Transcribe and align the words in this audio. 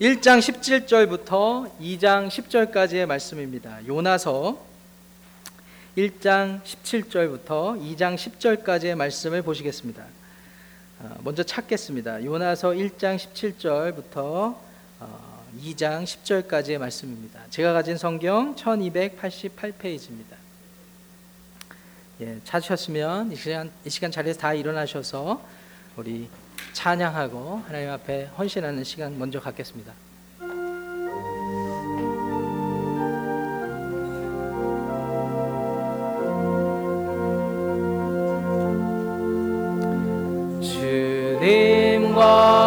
1장 0.00 0.40
17절부터 0.40 1.70
2장 1.80 2.26
10절까지의 2.26 3.06
말씀입니다. 3.06 3.78
요나서 3.86 4.60
1장 5.96 6.60
17절부터 6.64 7.80
2장 7.80 8.16
10절까지의 8.16 8.96
말씀을 8.96 9.42
보시겠습니다. 9.42 10.02
어, 10.98 11.16
먼저 11.22 11.44
찾겠습니다. 11.44 12.24
요나서 12.24 12.70
1장 12.70 13.16
17절부터 13.16 14.56
2장 15.62 16.02
10절까지의 16.02 16.78
말씀입니다. 16.78 17.42
제가 17.50 17.72
가진 17.72 17.96
성경 17.96 18.56
1288페이지입니다. 18.56 20.34
예, 22.20 22.40
찾으셨으면 22.42 23.30
이 23.30 23.36
시간, 23.36 23.70
이 23.84 23.90
시간 23.90 24.10
자리에서 24.10 24.40
다 24.40 24.54
일어나셔서 24.54 25.40
우리 25.96 26.28
찬양하고 26.72 27.62
하나님 27.66 27.90
앞에 27.90 28.30
헌신하는 28.38 28.84
시간 28.84 29.18
먼저 29.18 29.40
갖겠습니다. 29.40 29.92
주님과 41.44 42.63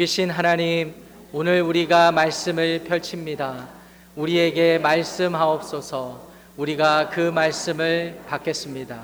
복이신 0.00 0.30
하나님 0.30 0.94
오늘 1.32 1.62
우리가 1.62 2.12
말씀을 2.12 2.84
펼칩니다. 2.84 3.68
우리에게 4.14 4.78
말씀하옵소서. 4.78 6.30
우리가 6.56 7.10
그 7.10 7.20
말씀을 7.20 8.20
받겠습니다. 8.28 8.98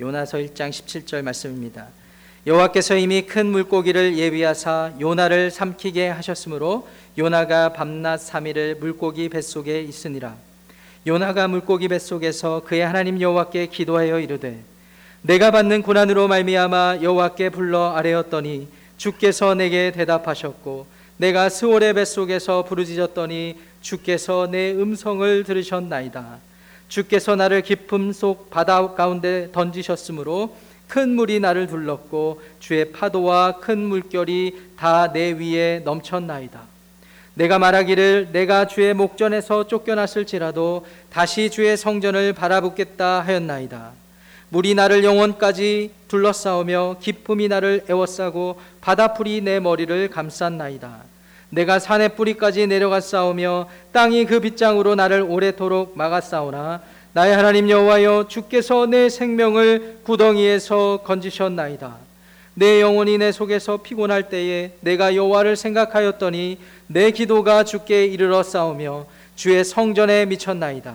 요나서 0.00 0.38
1장 0.38 0.70
17절 0.70 1.22
말씀입니다 1.22 1.88
여호와께서 2.46 2.96
이미 2.96 3.22
큰 3.22 3.46
물고기를 3.46 4.16
예비하사 4.18 4.92
요나를 5.00 5.50
삼키게 5.50 6.10
하셨으므로 6.10 6.86
요나가 7.18 7.72
밤낮 7.72 8.18
3일을 8.18 8.78
물고기 8.78 9.28
뱃속에 9.28 9.80
있으니라. 9.80 10.36
요나가 11.08 11.48
물고기 11.48 11.88
뱃속에서 11.88 12.62
그의 12.64 12.86
하나님 12.86 13.20
여호와께 13.20 13.66
기도하여 13.66 14.20
이르되 14.20 14.60
내가 15.22 15.50
받는 15.50 15.82
고난으로 15.82 16.28
말미암아 16.28 16.98
여호와께 17.02 17.48
불러 17.48 17.96
아뢰었더니 17.96 18.68
주께서 18.96 19.56
내게 19.56 19.90
대답하셨고 19.90 20.86
내가 21.16 21.48
스올의 21.48 21.94
뱃속에서 21.94 22.62
부르짖었더니 22.62 23.56
주께서 23.80 24.46
내 24.48 24.70
음성을 24.70 25.42
들으셨나이다. 25.42 26.38
주께서 26.86 27.34
나를 27.34 27.62
깊음 27.62 28.12
속 28.12 28.50
바다 28.50 28.94
가운데 28.94 29.50
던지셨으므로 29.50 30.54
큰 30.88 31.14
물이 31.14 31.40
나를 31.40 31.66
둘렀고 31.66 32.40
주의 32.60 32.92
파도와 32.92 33.58
큰 33.60 33.78
물결이 33.78 34.74
다 34.76 35.10
내 35.12 35.32
위에 35.32 35.80
넘쳤나이다 35.84 36.60
내가 37.34 37.58
말하기를 37.58 38.30
내가 38.32 38.66
주의 38.66 38.94
목전에서 38.94 39.66
쫓겨났을지라도 39.66 40.86
다시 41.10 41.50
주의 41.50 41.76
성전을 41.76 42.32
바라보겠다 42.32 43.20
하였나이다. 43.20 43.92
물이 44.48 44.74
나를 44.74 45.04
영원까지 45.04 45.90
둘러싸우며 46.08 46.96
기쁨이 47.00 47.48
나를 47.48 47.84
애워싸고 47.90 48.58
바다풀이 48.80 49.42
내 49.42 49.60
머리를 49.60 50.08
감쌌나이다. 50.08 51.02
내가 51.50 51.78
산의 51.78 52.16
뿌리까지 52.16 52.68
내려가 52.68 53.00
싸우며 53.00 53.68
땅이 53.92 54.24
그 54.24 54.40
빗장으로 54.40 54.94
나를 54.94 55.20
오래도록 55.20 55.92
막았사오나 55.98 56.80
나의 57.16 57.34
하나님 57.34 57.70
여호와여 57.70 58.26
주께서 58.28 58.84
내 58.84 59.08
생명을 59.08 60.00
구덩이에서 60.04 61.00
건지셨나이다. 61.02 61.96
내 62.52 62.82
영혼이 62.82 63.16
내 63.16 63.32
속에서 63.32 63.78
피곤할 63.78 64.28
때에 64.28 64.72
내가 64.80 65.16
여호와를 65.16 65.56
생각하였더니 65.56 66.58
내 66.88 67.10
기도가 67.12 67.64
주께 67.64 68.04
이르러 68.04 68.42
싸우며 68.42 69.06
주의 69.34 69.64
성전에 69.64 70.26
미쳤나이다. 70.26 70.94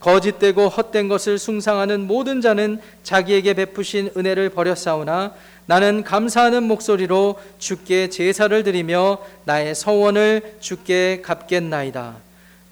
거짓되고 0.00 0.68
헛된 0.68 1.06
것을 1.06 1.38
숭상하는 1.38 2.08
모든 2.08 2.40
자는 2.40 2.80
자기에게 3.04 3.54
베푸신 3.54 4.10
은혜를 4.16 4.48
버렸사오나 4.48 5.32
나는 5.66 6.02
감사하는 6.02 6.64
목소리로 6.64 7.38
주께 7.60 8.10
제사를 8.10 8.64
드리며 8.64 9.18
나의 9.44 9.76
서원을 9.76 10.56
주께 10.58 11.22
갚겠나이다. 11.22 12.25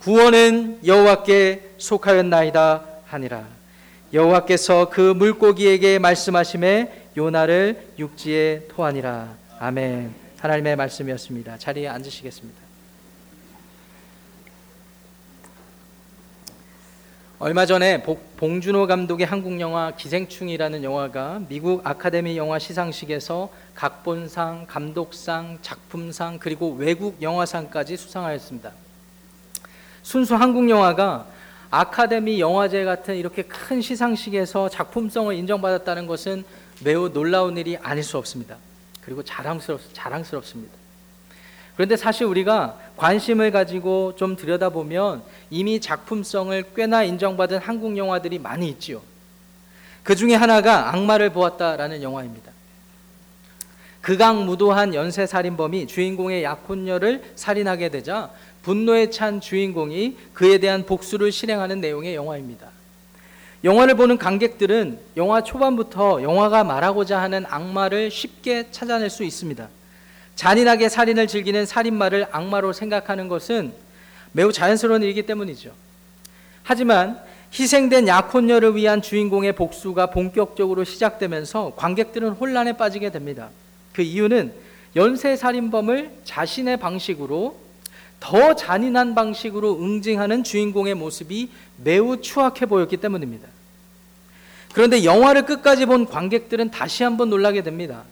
구원은 0.04 0.80
여호와께 0.84 1.76
속하였나이다 1.78 2.84
하니라. 3.06 3.46
여호와께서 4.12 4.90
그 4.90 5.00
물고기에게 5.00 5.98
말씀하심에 5.98 7.06
요나를 7.16 7.88
육지에 7.98 8.68
토하니라. 8.68 9.34
아멘. 9.58 10.14
하나님의 10.40 10.76
말씀이었습니다. 10.76 11.56
자리에 11.56 11.88
앉으시겠습니다. 11.88 12.60
얼마 17.38 17.64
전에 17.64 18.02
봉준호 18.36 18.86
감독의 18.86 19.26
한국 19.26 19.58
영화 19.58 19.90
기생충이라는 19.92 20.84
영화가 20.84 21.44
미국 21.48 21.80
아카데미 21.82 22.36
영화 22.36 22.58
시상식에서 22.58 23.48
각본상, 23.74 24.66
감독상, 24.68 25.60
작품상 25.62 26.38
그리고 26.38 26.74
외국 26.74 27.22
영화상까지 27.22 27.96
수상하였습니다. 27.96 28.83
순수 30.04 30.36
한국 30.36 30.68
영화가 30.68 31.26
아카데미 31.70 32.38
영화제 32.38 32.84
같은 32.84 33.16
이렇게 33.16 33.42
큰 33.42 33.80
시상식에서 33.80 34.68
작품성을 34.68 35.34
인정받았다는 35.34 36.06
것은 36.06 36.44
매우 36.84 37.12
놀라운 37.12 37.56
일이 37.56 37.76
아닐 37.78 38.04
수 38.04 38.18
없습니다. 38.18 38.56
그리고 39.00 39.22
자랑스럽, 39.24 39.80
자랑스럽습니다. 39.92 40.72
그런데 41.74 41.96
사실 41.96 42.26
우리가 42.26 42.78
관심을 42.96 43.50
가지고 43.50 44.14
좀 44.14 44.36
들여다보면 44.36 45.22
이미 45.50 45.80
작품성을 45.80 46.62
꽤나 46.76 47.02
인정받은 47.02 47.58
한국 47.58 47.96
영화들이 47.96 48.38
많이 48.38 48.68
있지요. 48.68 49.00
그 50.04 50.14
중에 50.14 50.34
하나가 50.34 50.90
악마를 50.90 51.30
보았다라는 51.30 52.02
영화입니다. 52.02 52.52
극악무도한 54.02 54.94
연쇄살인범이 54.94 55.86
주인공의 55.86 56.44
약혼녀를 56.44 57.32
살인하게 57.36 57.88
되자 57.88 58.30
분노에 58.64 59.10
찬 59.10 59.40
주인공이 59.40 60.16
그에 60.32 60.58
대한 60.58 60.84
복수를 60.84 61.30
실행하는 61.30 61.80
내용의 61.80 62.14
영화입니다. 62.14 62.68
영화를 63.62 63.94
보는 63.94 64.18
관객들은 64.18 64.98
영화 65.16 65.42
초반부터 65.42 66.22
영화가 66.22 66.64
말하고자 66.64 67.20
하는 67.20 67.44
악마를 67.48 68.10
쉽게 68.10 68.70
찾아낼 68.70 69.08
수 69.08 69.22
있습니다. 69.22 69.68
잔인하게 70.34 70.88
살인을 70.88 71.28
즐기는 71.28 71.64
살인마를 71.64 72.26
악마로 72.32 72.72
생각하는 72.72 73.28
것은 73.28 73.72
매우 74.32 74.52
자연스러운 74.52 75.02
일이기 75.02 75.22
때문이죠. 75.22 75.70
하지만 76.62 77.20
희생된 77.58 78.08
약혼녀를 78.08 78.74
위한 78.74 79.00
주인공의 79.00 79.52
복수가 79.52 80.06
본격적으로 80.06 80.84
시작되면서 80.84 81.74
관객들은 81.76 82.30
혼란에 82.30 82.72
빠지게 82.76 83.10
됩니다. 83.10 83.50
그 83.92 84.02
이유는 84.02 84.52
연쇄 84.96 85.36
살인범을 85.36 86.10
자신의 86.24 86.78
방식으로 86.78 87.63
더 88.24 88.54
잔인한 88.54 89.14
방식으로 89.14 89.78
응징하는 89.82 90.44
주인공의 90.44 90.94
모습이 90.94 91.50
매우 91.76 92.22
추악해 92.22 92.64
보였기 92.64 92.96
때문입니다. 92.96 93.46
그런데 94.72 95.04
영화를 95.04 95.44
끝까지 95.44 95.84
본 95.84 96.06
관객들은 96.06 96.70
다시 96.70 97.04
한번 97.04 97.28
놀라게 97.28 97.62
됩니다. 97.62 98.04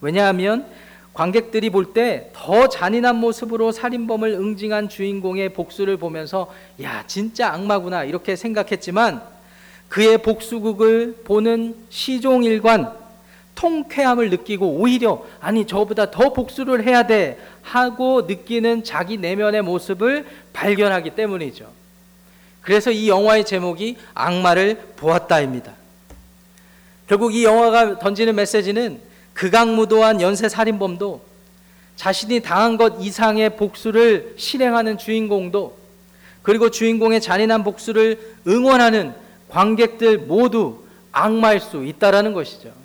왜냐하면 0.00 0.64
관객들이 1.12 1.68
볼 1.68 1.92
때 1.92 2.30
더 2.34 2.68
잔인한 2.70 3.16
모습으로 3.16 3.70
살인범을 3.70 4.30
응징한 4.32 4.88
주인공의 4.88 5.50
복수를 5.52 5.98
보면서 5.98 6.50
야 6.82 7.04
진짜 7.06 7.52
악마구나 7.52 8.04
이렇게 8.04 8.36
생각했지만 8.36 9.22
그의 9.90 10.18
복수국을 10.22 11.20
보는 11.24 11.76
시종일관 11.90 13.03
통쾌함을 13.54 14.30
느끼고 14.30 14.66
오히려 14.66 15.24
아니 15.40 15.66
저보다 15.66 16.10
더 16.10 16.32
복수를 16.32 16.84
해야 16.86 17.06
돼 17.06 17.38
하고 17.62 18.22
느끼는 18.22 18.84
자기 18.84 19.16
내면의 19.16 19.62
모습을 19.62 20.26
발견하기 20.52 21.10
때문이죠. 21.10 21.70
그래서 22.60 22.90
이 22.90 23.08
영화의 23.08 23.44
제목이 23.44 23.96
악마를 24.14 24.94
보았다입니다. 24.96 25.72
결국 27.06 27.34
이 27.34 27.44
영화가 27.44 27.98
던지는 27.98 28.34
메시지는 28.34 29.00
극악무도한 29.34 30.20
연쇄 30.20 30.48
살인범도 30.48 31.20
자신이 31.96 32.40
당한 32.40 32.76
것 32.76 32.94
이상의 33.00 33.56
복수를 33.56 34.34
실행하는 34.36 34.98
주인공도 34.98 35.76
그리고 36.42 36.70
주인공의 36.70 37.20
잔인한 37.20 37.62
복수를 37.64 38.36
응원하는 38.46 39.14
관객들 39.48 40.18
모두 40.18 40.84
악마일 41.12 41.60
수 41.60 41.84
있다라는 41.84 42.32
것이죠. 42.32 42.83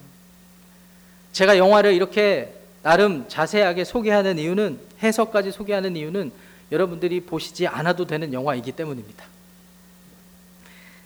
제가 1.31 1.58
영화를 1.58 1.94
이렇게 1.94 2.54
나름 2.81 3.26
자세하게 3.28 3.84
소개하는 3.84 4.38
이유는 4.38 4.80
해석까지 5.02 5.52
소개하는 5.52 5.96
이유는 5.96 6.31
여러분들이 6.72 7.22
보시지 7.22 7.68
않아도 7.68 8.06
되는 8.06 8.34
영화이기 8.34 8.72
때문입니다. 8.72 9.26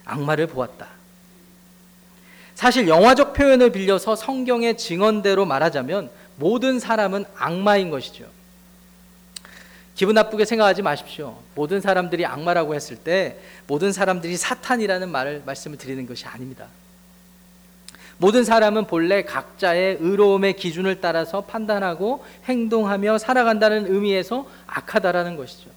악마를 0.05 0.47
보았다. 0.47 0.87
사실 2.55 2.87
영화적 2.87 3.33
표현을 3.33 3.71
빌려서 3.71 4.15
성경의 4.15 4.77
증언대로 4.77 5.45
말하자면 5.45 6.09
모든 6.35 6.79
사람은 6.79 7.25
악마인 7.35 7.89
것이죠. 7.89 8.25
기분 9.95 10.15
나쁘게 10.15 10.45
생각하지 10.45 10.81
마십시오. 10.81 11.39
모든 11.55 11.79
사람들이 11.79 12.25
악마라고 12.25 12.73
했을 12.73 12.97
때 12.97 13.37
모든 13.67 13.91
사람들이 13.91 14.37
사탄이라는 14.37 15.09
말을 15.09 15.43
말씀을 15.45 15.77
드리는 15.77 16.05
것이 16.05 16.25
아닙니다. 16.25 16.67
모든 18.17 18.43
사람은 18.43 18.87
본래 18.87 19.23
각자의 19.23 19.97
의로움의 19.99 20.55
기준을 20.55 21.01
따라서 21.01 21.41
판단하고 21.41 22.23
행동하며 22.45 23.17
살아간다는 23.17 23.93
의미에서 23.93 24.47
악하다라는 24.67 25.35
것이죠. 25.35 25.69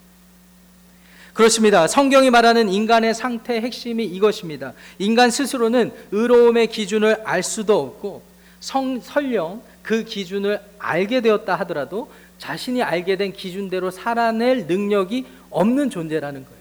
그렇습니다. 1.32 1.86
성경이 1.86 2.30
말하는 2.30 2.70
인간의 2.70 3.12
상태의 3.14 3.60
핵심이 3.60 4.04
이것입니다. 4.04 4.72
인간 4.98 5.30
스스로는 5.30 5.92
의로움의 6.10 6.68
기준을 6.68 7.22
알 7.24 7.42
수도 7.42 7.78
없고 7.80 8.22
성, 8.60 9.00
설령 9.00 9.62
그 9.82 10.04
기준을 10.04 10.60
알게 10.78 11.20
되었다 11.20 11.54
하더라도 11.56 12.10
자신이 12.38 12.82
알게 12.82 13.16
된 13.16 13.32
기준대로 13.32 13.90
살아낼 13.90 14.66
능력이 14.66 15.26
없는 15.50 15.90
존재라는 15.90 16.44
거예요. 16.44 16.55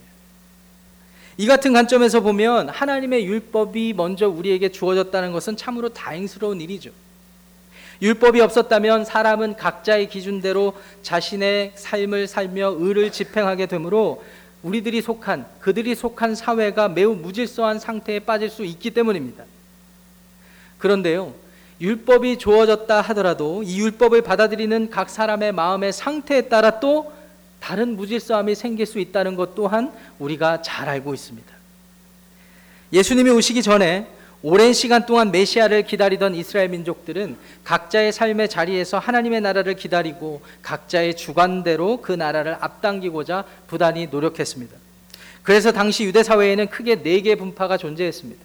이 1.38 1.46
같은 1.46 1.72
관점에서 1.72 2.20
보면 2.20 2.70
하나님의 2.70 3.26
율법이 3.26 3.92
먼저 3.94 4.28
우리에게 4.28 4.70
주어졌다는 4.70 5.32
것은 5.32 5.56
참으로 5.56 5.90
다행스러운 5.90 6.60
일이죠. 6.60 6.90
율법이 8.00 8.40
없었다면 8.40 9.04
사람은 9.04 9.56
각자의 9.56 10.08
기준대로 10.08 10.74
자신의 11.02 11.72
삶을 11.74 12.26
살며 12.26 12.76
의를 12.78 13.10
집행하게 13.10 13.66
되므로 13.66 14.22
우리들이 14.62 15.02
속한 15.02 15.46
그들이 15.60 15.94
속한 15.94 16.34
사회가 16.34 16.88
매우 16.88 17.14
무질서한 17.14 17.78
상태에 17.78 18.20
빠질 18.20 18.50
수 18.50 18.64
있기 18.64 18.90
때문입니다. 18.90 19.44
그런데요. 20.78 21.34
율법이 21.80 22.38
주어졌다 22.38 23.00
하더라도 23.02 23.62
이 23.62 23.78
율법을 23.80 24.22
받아들이는 24.22 24.88
각 24.90 25.10
사람의 25.10 25.52
마음의 25.52 25.92
상태에 25.92 26.42
따라 26.42 26.80
또 26.80 27.12
다른 27.60 27.96
무질서함이 27.96 28.54
생길 28.54 28.86
수 28.86 28.98
있다는 28.98 29.34
것 29.36 29.54
또한 29.54 29.92
우리가 30.18 30.62
잘 30.62 30.88
알고 30.88 31.14
있습니다. 31.14 31.54
예수님이 32.92 33.30
오시기 33.30 33.62
전에 33.62 34.06
오랜 34.42 34.72
시간 34.72 35.06
동안 35.06 35.32
메시아를 35.32 35.82
기다리던 35.82 36.34
이스라엘 36.34 36.68
민족들은 36.68 37.36
각자의 37.64 38.12
삶의 38.12 38.48
자리에서 38.48 38.98
하나님의 38.98 39.40
나라를 39.40 39.74
기다리고 39.74 40.42
각자의 40.62 41.16
주관대로 41.16 42.00
그 42.00 42.12
나라를 42.12 42.56
앞당기고자 42.60 43.44
부단히 43.66 44.06
노력했습니다. 44.06 44.76
그래서 45.42 45.72
당시 45.72 46.04
유대 46.04 46.22
사회에는 46.22 46.68
크게 46.68 47.02
네 47.02 47.20
개 47.22 47.34
분파가 47.34 47.76
존재했습니다. 47.76 48.44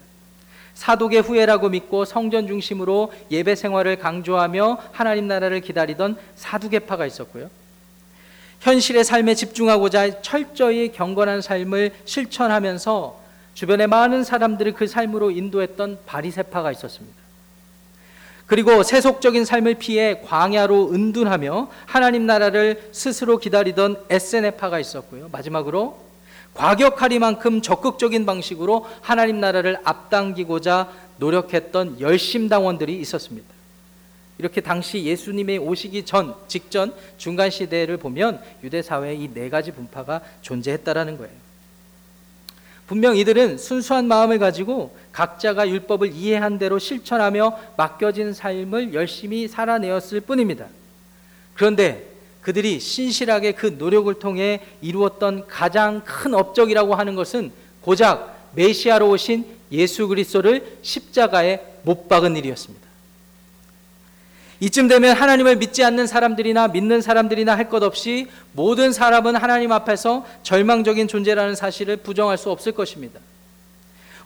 사독의 0.74 1.20
후예라고 1.20 1.68
믿고 1.68 2.04
성전 2.04 2.46
중심으로 2.46 3.12
예배 3.30 3.54
생활을 3.54 3.98
강조하며 3.98 4.78
하나님 4.92 5.28
나라를 5.28 5.60
기다리던 5.60 6.16
사두개파가 6.34 7.06
있었고요. 7.06 7.50
현실의 8.62 9.02
삶에 9.02 9.34
집중하고자 9.34 10.22
철저히 10.22 10.92
경건한 10.92 11.42
삶을 11.42 11.90
실천하면서 12.04 13.20
주변의 13.54 13.88
많은 13.88 14.22
사람들을 14.22 14.72
그 14.74 14.86
삶으로 14.86 15.32
인도했던 15.32 15.98
바리세파가 16.06 16.70
있었습니다. 16.70 17.20
그리고 18.46 18.82
세속적인 18.82 19.44
삶을 19.44 19.74
피해 19.74 20.20
광야로 20.24 20.92
은둔하며 20.92 21.70
하나님 21.86 22.26
나라를 22.26 22.88
스스로 22.92 23.38
기다리던 23.38 24.04
에세네파가 24.08 24.78
있었고요. 24.78 25.28
마지막으로 25.32 25.98
과격하리만큼 26.54 27.62
적극적인 27.62 28.26
방식으로 28.26 28.86
하나님 29.00 29.40
나라를 29.40 29.78
앞당기고자 29.82 30.88
노력했던 31.16 31.98
열심당원들이 32.00 32.96
있었습니다. 33.00 33.51
이렇게 34.38 34.60
당시 34.60 35.04
예수님의 35.04 35.58
오시기 35.58 36.04
전 36.04 36.34
직전 36.48 36.94
중간 37.16 37.50
시대를 37.50 37.96
보면 37.96 38.40
유대 38.64 38.82
사회에 38.82 39.14
이 39.14 39.28
네 39.32 39.48
가지 39.48 39.72
분파가 39.72 40.20
존재했다라는 40.40 41.18
거예요. 41.18 41.32
분명 42.86 43.16
이들은 43.16 43.58
순수한 43.58 44.06
마음을 44.06 44.38
가지고 44.38 44.94
각자가 45.12 45.68
율법을 45.68 46.12
이해한 46.12 46.58
대로 46.58 46.78
실천하며 46.78 47.58
맡겨진 47.76 48.32
삶을 48.32 48.92
열심히 48.92 49.48
살아내었을 49.48 50.20
뿐입니다. 50.20 50.66
그런데 51.54 52.06
그들이 52.42 52.80
신실하게 52.80 53.52
그 53.52 53.76
노력을 53.78 54.12
통해 54.14 54.60
이루었던 54.80 55.46
가장 55.46 56.02
큰 56.04 56.34
업적이라고 56.34 56.94
하는 56.94 57.14
것은 57.14 57.52
고작 57.82 58.50
메시아로 58.56 59.08
오신 59.10 59.46
예수 59.70 60.08
그리스도를 60.08 60.78
십자가에 60.82 61.60
못 61.84 62.08
박은 62.08 62.36
일이었습니다. 62.36 62.91
이쯤 64.62 64.86
되면 64.86 65.16
하나님을 65.16 65.56
믿지 65.56 65.82
않는 65.82 66.06
사람들이나 66.06 66.68
믿는 66.68 67.00
사람들이나 67.00 67.56
할 67.56 67.68
것 67.68 67.82
없이 67.82 68.28
모든 68.52 68.92
사람은 68.92 69.34
하나님 69.34 69.72
앞에서 69.72 70.24
절망적인 70.44 71.08
존재라는 71.08 71.56
사실을 71.56 71.96
부정할 71.96 72.38
수 72.38 72.48
없을 72.48 72.70
것입니다. 72.70 73.18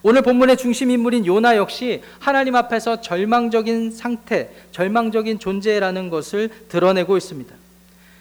오늘 0.03 0.21
본문의 0.21 0.57
중심 0.57 0.91
인물인 0.91 1.25
요나 1.25 1.57
역시 1.57 2.03
하나님 2.19 2.55
앞에서 2.55 3.01
절망적인 3.01 3.89
상태, 3.89 4.51
절망적인 4.71 5.39
존재라는 5.39 6.11
것을 6.11 6.49
드러내고 6.69 7.17
있습니다. 7.17 7.55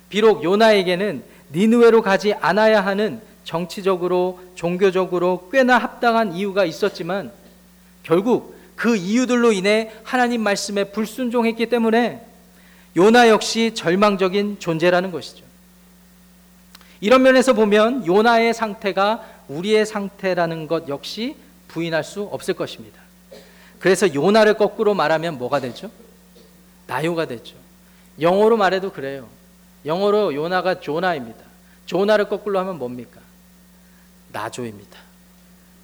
비록 0.08 0.42
요나에게는 0.42 1.22
니느웨로 1.52 2.00
가지 2.00 2.32
않아야 2.32 2.80
하는 2.80 3.20
정치적으로 3.44 4.40
종교적으로 4.54 5.50
꽤나 5.52 5.76
합당한 5.76 6.32
이유가 6.32 6.64
있었지만 6.64 7.30
결국 8.02 8.55
그 8.76 8.94
이유들로 8.94 9.52
인해 9.52 9.90
하나님 10.04 10.42
말씀에 10.42 10.84
불순종했기 10.84 11.66
때문에 11.66 12.24
요나 12.96 13.28
역시 13.28 13.72
절망적인 13.74 14.58
존재라는 14.58 15.10
것이죠. 15.10 15.44
이런 17.00 17.22
면에서 17.22 17.52
보면 17.52 18.06
요나의 18.06 18.54
상태가 18.54 19.24
우리의 19.48 19.84
상태라는 19.84 20.66
것 20.66 20.88
역시 20.88 21.36
부인할 21.68 22.04
수 22.04 22.22
없을 22.22 22.54
것입니다. 22.54 23.00
그래서 23.78 24.12
요나를 24.14 24.54
거꾸로 24.54 24.94
말하면 24.94 25.38
뭐가 25.38 25.60
되죠? 25.60 25.90
나요가 26.86 27.26
되죠. 27.26 27.56
영어로 28.20 28.56
말해도 28.56 28.92
그래요. 28.92 29.28
영어로 29.84 30.34
요나가 30.34 30.80
조나입니다. 30.80 31.44
조나를 31.84 32.28
거꾸로 32.28 32.58
하면 32.58 32.78
뭡니까? 32.78 33.20
나조입니다. 34.32 34.98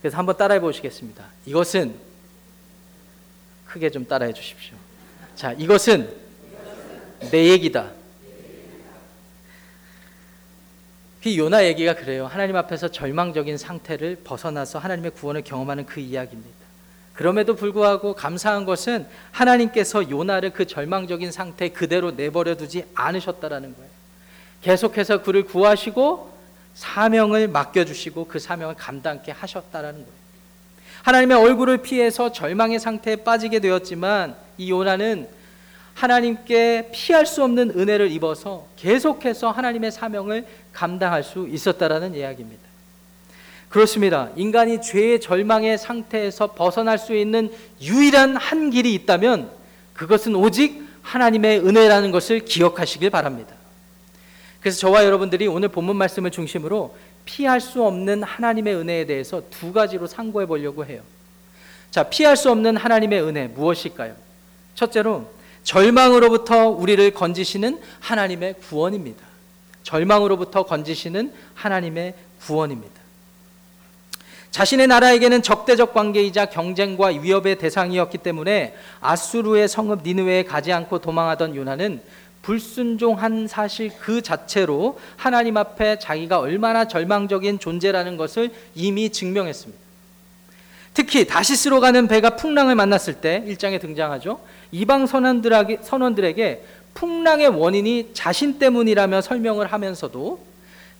그래서 0.00 0.16
한번 0.16 0.36
따라해 0.36 0.60
보시겠습니다. 0.60 1.24
이것은 1.46 1.94
크게 3.72 3.90
좀 3.90 4.06
따라해 4.06 4.34
주십시오. 4.34 4.76
자, 5.34 5.52
이것은 5.52 6.14
내 7.30 7.48
얘기다. 7.48 7.90
그 11.22 11.36
요나 11.36 11.64
얘기가 11.64 11.94
그래요. 11.94 12.26
하나님 12.26 12.56
앞에서 12.56 12.90
절망적인 12.90 13.56
상태를 13.56 14.16
벗어나서 14.24 14.78
하나님의 14.78 15.12
구원을 15.12 15.42
경험하는 15.42 15.86
그 15.86 16.00
이야기입니다. 16.00 16.62
그럼에도 17.14 17.54
불구하고 17.54 18.14
감사한 18.14 18.66
것은 18.66 19.06
하나님께서 19.30 20.10
요나를 20.10 20.50
그 20.50 20.66
절망적인 20.66 21.32
상태 21.32 21.70
그대로 21.70 22.10
내버려 22.10 22.56
두지 22.56 22.84
않으셨다라는 22.94 23.74
거예요. 23.74 23.90
계속해서 24.60 25.22
그를 25.22 25.44
구하시고 25.44 26.30
사명을 26.74 27.48
맡겨주시고 27.48 28.26
그 28.26 28.38
사명을 28.38 28.74
감당케 28.74 29.32
하셨다라는 29.32 30.00
거예요. 30.00 30.21
하나님의 31.02 31.36
얼굴을 31.36 31.78
피해서 31.78 32.32
절망의 32.32 32.78
상태에 32.78 33.16
빠지게 33.16 33.58
되었지만 33.58 34.36
이 34.58 34.70
요나는 34.70 35.28
하나님께 35.94 36.90
피할 36.92 37.26
수 37.26 37.42
없는 37.44 37.72
은혜를 37.76 38.10
입어서 38.12 38.66
계속해서 38.76 39.50
하나님의 39.50 39.92
사명을 39.92 40.46
감당할 40.72 41.22
수 41.22 41.46
있었다라는 41.48 42.14
이야기입니다. 42.14 42.62
그렇습니다. 43.68 44.30
인간이 44.36 44.80
죄의 44.80 45.20
절망의 45.20 45.78
상태에서 45.78 46.52
벗어날 46.52 46.98
수 46.98 47.14
있는 47.14 47.50
유일한 47.80 48.36
한 48.36 48.70
길이 48.70 48.94
있다면 48.94 49.50
그것은 49.94 50.34
오직 50.34 50.82
하나님의 51.02 51.60
은혜라는 51.60 52.10
것을 52.10 52.40
기억하시길 52.40 53.10
바랍니다. 53.10 53.54
그래서 54.60 54.78
저와 54.78 55.04
여러분들이 55.04 55.48
오늘 55.48 55.68
본문 55.68 55.96
말씀을 55.96 56.30
중심으로 56.30 56.94
피할 57.24 57.60
수 57.60 57.84
없는 57.84 58.22
하나님의 58.22 58.74
은혜에 58.74 59.06
대해서 59.06 59.42
두 59.50 59.72
가지로 59.72 60.06
상고해 60.06 60.46
보려고 60.46 60.84
해요. 60.84 61.02
자, 61.90 62.04
피할 62.04 62.36
수 62.36 62.50
없는 62.50 62.76
하나님의 62.76 63.22
은혜 63.22 63.46
무엇일까요? 63.48 64.14
첫째로 64.74 65.30
절망으로부터 65.62 66.68
우리를 66.68 67.12
건지시는 67.12 67.80
하나님의 68.00 68.54
구원입니다. 68.68 69.24
절망으로부터 69.82 70.64
건지시는 70.64 71.32
하나님의 71.54 72.14
구원입니다. 72.40 73.02
자신의 74.50 74.86
나라에게는 74.86 75.42
적대적 75.42 75.94
관계이자 75.94 76.46
경쟁과 76.46 77.06
위협의 77.06 77.56
대상이었기 77.56 78.18
때문에 78.18 78.74
아수르의 79.00 79.66
성읍 79.66 80.02
니느웨에 80.02 80.44
가지 80.44 80.72
않고 80.72 80.98
도망하던 80.98 81.56
요나는 81.56 82.02
불순종한 82.42 83.46
사실 83.46 83.90
그 84.00 84.20
자체로 84.20 84.98
하나님 85.16 85.56
앞에 85.56 85.98
자기가 85.98 86.40
얼마나 86.40 86.86
절망적인 86.86 87.58
존재라는 87.60 88.16
것을 88.16 88.50
이미 88.74 89.10
증명했습니다. 89.10 89.80
특히 90.94 91.26
다시스로 91.26 91.80
가는 91.80 92.06
배가 92.06 92.36
풍랑을 92.36 92.74
만났을 92.74 93.14
때 93.14 93.42
1장에 93.46 93.80
등장하죠. 93.80 94.40
이방 94.72 95.06
선원들에게, 95.06 95.78
선원들에게 95.82 96.64
풍랑의 96.94 97.48
원인이 97.48 98.10
자신 98.12 98.58
때문이라며 98.58 99.22
설명을 99.22 99.72
하면서도 99.72 100.44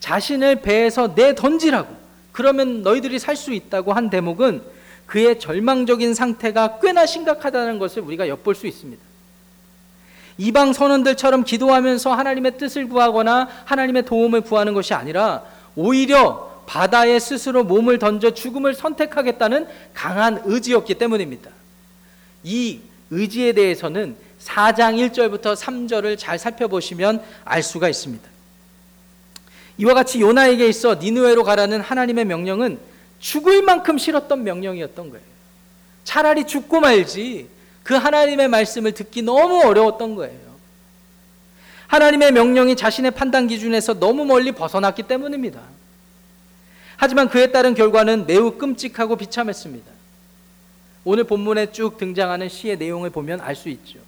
자신을 0.01 0.63
배에서 0.63 1.13
내던지라고 1.15 1.95
그러면 2.33 2.83
너희들이 2.83 3.19
살 3.19 3.37
수 3.37 3.53
있다고 3.53 3.93
한 3.93 4.09
대목은 4.09 4.63
그의 5.07 5.39
절망적인 5.39 6.15
상태가 6.15 6.79
꽤나 6.81 7.05
심각하다는 7.05 7.79
것을 7.79 8.03
우리가 8.03 8.29
엿볼 8.29 8.55
수 8.55 8.67
있습니다. 8.67 9.12
이방 10.39 10.73
선원들처럼 10.73 11.45
기도하면서 11.45 12.13
하나님의 12.15 12.59
뜻을 12.59 12.89
구하거나 12.89 13.49
하나님의 13.65 14.05
도움을 14.05 14.41
구하는 14.43 14.75
것이 14.75 14.95
아니라 14.95 15.43
오히려 15.77 16.63
바다에 16.67 17.19
스스로 17.19 17.65
몸을 17.65 17.99
던져 17.99 18.33
죽음을 18.33 18.75
선택하겠다는 18.75 19.67
강한 19.95 20.41
의지였기 20.45 20.95
때문입니다. 20.95 21.51
이 22.45 22.81
의지에 23.11 23.53
대해서는 23.53 24.17
4장 24.41 24.97
1절부터 25.11 25.55
3절을 25.55 26.19
잘 26.19 26.39
살펴보시면 26.39 27.23
알 27.45 27.63
수가 27.63 27.89
있습니다. 27.89 28.29
이와 29.79 29.95
같이 29.95 30.21
요나에게 30.21 30.67
있어 30.69 30.95
니누에로 30.97 31.45
가라는 31.45 31.81
하나님의 31.81 32.25
명령은 32.25 32.79
죽을 33.21 33.63
만큼 33.63 33.99
싫었던 33.99 34.43
명령이었던 34.43 35.11
거예요. 35.11 35.25
차라리 36.05 36.47
죽고 36.47 36.81
말지 36.81 37.49
그 37.83 37.95
하나님의 37.95 38.49
말씀을 38.49 38.93
듣기 38.93 39.23
너무 39.23 39.63
어려웠던 39.65 40.15
거예요. 40.15 40.53
하나님의 41.89 42.33
명령이 42.33 42.77
자신의 42.77 43.11
판단 43.11 43.47
기준에서 43.47 43.99
너무 43.99 44.25
멀리 44.25 44.53
벗어났기 44.53 45.03
때문입니다. 45.03 45.61
하지만 46.97 47.29
그에 47.29 47.49
따른 47.53 47.75
결과는 47.75 48.27
매우 48.27 48.53
끔찍하고 48.53 49.17
비참했습니다. 49.17 49.91
오늘 51.05 51.25
본문에 51.25 51.73
쭉 51.73 51.99
등장하는 51.99 52.49
시의 52.49 52.79
내용을 52.79 53.11
보면 53.11 53.41
알 53.41 53.57
수 53.57 53.69
있죠. 53.69 53.99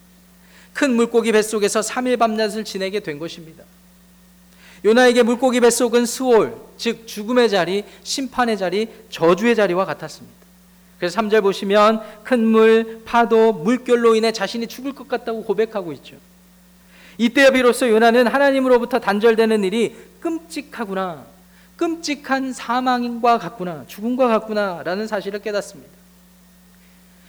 큰 0.73 0.95
물고기 0.95 1.33
뱃속에서 1.33 1.81
3일 1.81 2.19
밤낮을 2.19 2.65
지내게 2.65 3.01
된 3.01 3.19
것입니다. 3.19 3.65
요나에게 4.85 5.23
물고기 5.23 5.61
뱃속은 5.61 6.05
스올, 6.05 6.57
즉 6.77 7.07
죽음의 7.07 7.49
자리, 7.49 7.85
심판의 8.03 8.59
자리, 8.59 8.89
저주의 9.09 9.55
자리와 9.57 9.85
같았습니다. 9.87 10.44
그래서 11.05 11.21
3절 11.21 11.43
보시면 11.43 12.01
큰 12.23 12.47
물, 12.47 13.03
파도, 13.05 13.53
물결로 13.53 14.15
인해 14.15 14.33
자신이 14.33 14.67
죽을 14.69 14.95
것 14.95 15.07
같다고 15.07 15.45
고백하고 15.45 15.93
있죠. 15.93 16.17
이때야 17.19 17.51
비로소 17.51 17.91
요나는 17.91 18.27
하나님으로부터 18.27 19.01
단절되는 19.01 19.65
일이 19.65 19.95
끔찍하구나. 20.21 21.27
끔찍한 21.77 22.55
사망과 22.55 23.39
같구나. 23.39 23.85
죽음과 23.87 24.29
같구나라는 24.29 25.07
사실을 25.07 25.43
깨닫습니다. 25.43 25.93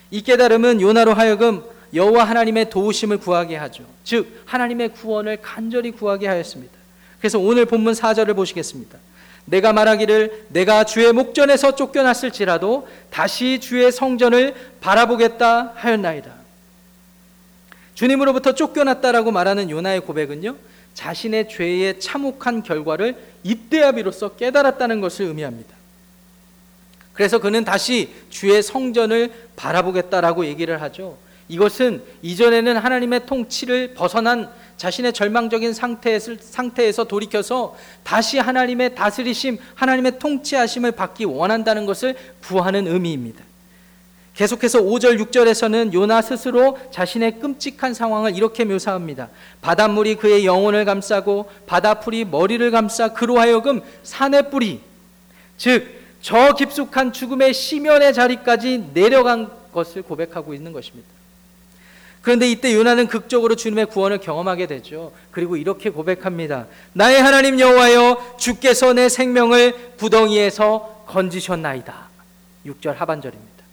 이 0.10 0.22
깨달음은 0.22 0.80
요나로 0.80 1.14
하여금 1.14 1.62
여호와 1.94 2.24
하나님의 2.24 2.70
도우심을 2.70 3.18
구하게 3.18 3.58
하죠. 3.58 3.84
즉 4.06 4.42
하나님의 4.46 4.94
구원을 4.94 5.40
간절히 5.42 5.92
구하게 5.92 6.28
하였습니다. 6.28 6.74
그래서 7.20 7.40
오늘 7.40 7.66
본문 7.66 7.94
4절을 7.94 8.38
보시겠습니다. 8.38 8.98
내가 9.46 9.74
말하기를 9.74 10.48
내가 10.50 10.84
주의 10.84 11.12
목전에서 11.14 11.76
쫓겨났을지라도 11.76 12.88
다시 13.12 13.60
주의 13.60 13.92
성전을 13.92 14.56
바라보겠다 14.82 15.74
하였나이다. 15.76 16.32
주님으로부터 17.94 18.54
쫓겨났다라고 18.54 19.32
말하는 19.32 19.70
요나의 19.70 20.02
고백은요. 20.02 20.56
자신의 20.94 21.50
죄의 21.50 22.00
참혹한 22.00 22.64
결과를 22.64 23.16
입대야 23.44 23.94
비로소 23.94 24.36
깨달았다는 24.36 25.02
것을 25.02 25.26
의미합니다. 25.26 25.76
그래서 27.14 27.40
그는 27.40 27.64
다시 27.64 28.14
주의 28.30 28.62
성전을 28.62 29.32
바라보겠다라고 29.56 30.46
얘기를 30.46 30.82
하죠. 30.82 31.18
이것은 31.48 32.04
이전에는 32.22 32.78
하나님의 32.78 33.26
통치를 33.26 33.94
벗어난 33.94 34.50
자신의 34.78 35.14
절망적인 35.14 35.74
상태에서, 35.74 37.04
돌이켜서 37.06 37.76
다시 38.04 38.38
하나님의 38.40 38.96
다스리심, 38.96 39.58
하나님의 39.76 40.20
통치하심을 40.20 40.92
받기 40.92 41.26
원한다는 41.26 41.86
것을 41.86 42.16
구하는 42.42 42.88
의미입니다. 42.88 43.44
계속해서 44.36 44.82
5절, 44.82 45.18
6절에서는 45.24 45.94
요나 45.94 46.22
스스로 46.22 46.78
자신의 46.92 47.40
끔찍한 47.40 47.94
상황을 47.94 48.36
이렇게 48.36 48.66
묘사합니다. 48.66 49.30
바닷물이 49.62 50.16
그의 50.16 50.46
영혼을 50.46 50.84
감싸고 50.84 51.50
바다풀이 51.66 52.26
머리를 52.26 52.70
감싸 52.72 53.14
그로 53.14 53.40
하여금 53.40 53.82
산의 54.04 54.50
뿌리, 54.50 54.82
즉, 55.58 56.04
저 56.22 56.54
깊숙한 56.54 57.14
죽음의 57.14 57.54
시면의 57.54 58.14
자리까지 58.14 58.90
내려간 58.94 59.50
것을 59.72 60.02
고백하고 60.02 60.54
있는 60.54 60.74
것입니다. 60.74 61.08
그런데 62.26 62.50
이때 62.50 62.74
요나는 62.74 63.06
극적으로 63.06 63.56
주님의 63.56 63.86
구원을 63.86 64.18
경험하게 64.18 64.66
되죠. 64.66 65.12
그리고 65.30 65.58
이렇게 65.58 65.92
고백합니다. 65.92 66.66
나의 66.94 67.22
하나님 67.22 67.60
여호와여 67.60 68.38
주께서 68.40 68.94
내 68.94 69.10
생명을 69.10 69.92
구덩이에서 70.00 71.04
건지셨나이다. 71.06 72.10
6절 72.66 72.96
하반절입니다. 72.96 73.64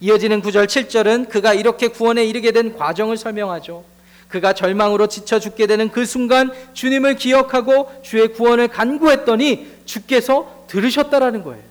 이어지는 0.00 0.42
9절 0.42 0.66
7절은 0.66 1.28
그가 1.28 1.54
이렇게 1.54 1.86
구원에 1.86 2.24
이르게 2.24 2.50
된 2.50 2.76
과정을 2.76 3.16
설명하죠. 3.16 3.84
그가 4.26 4.54
절망으로 4.54 5.06
지쳐 5.06 5.38
죽게 5.38 5.68
되는 5.68 5.88
그 5.88 6.04
순간 6.04 6.50
주님을 6.72 7.14
기억하고 7.14 7.92
주의 8.02 8.26
구원을 8.32 8.66
간구했더니 8.66 9.68
주께서 9.84 10.66
들으셨다라는 10.66 11.44
거예요. 11.44 11.62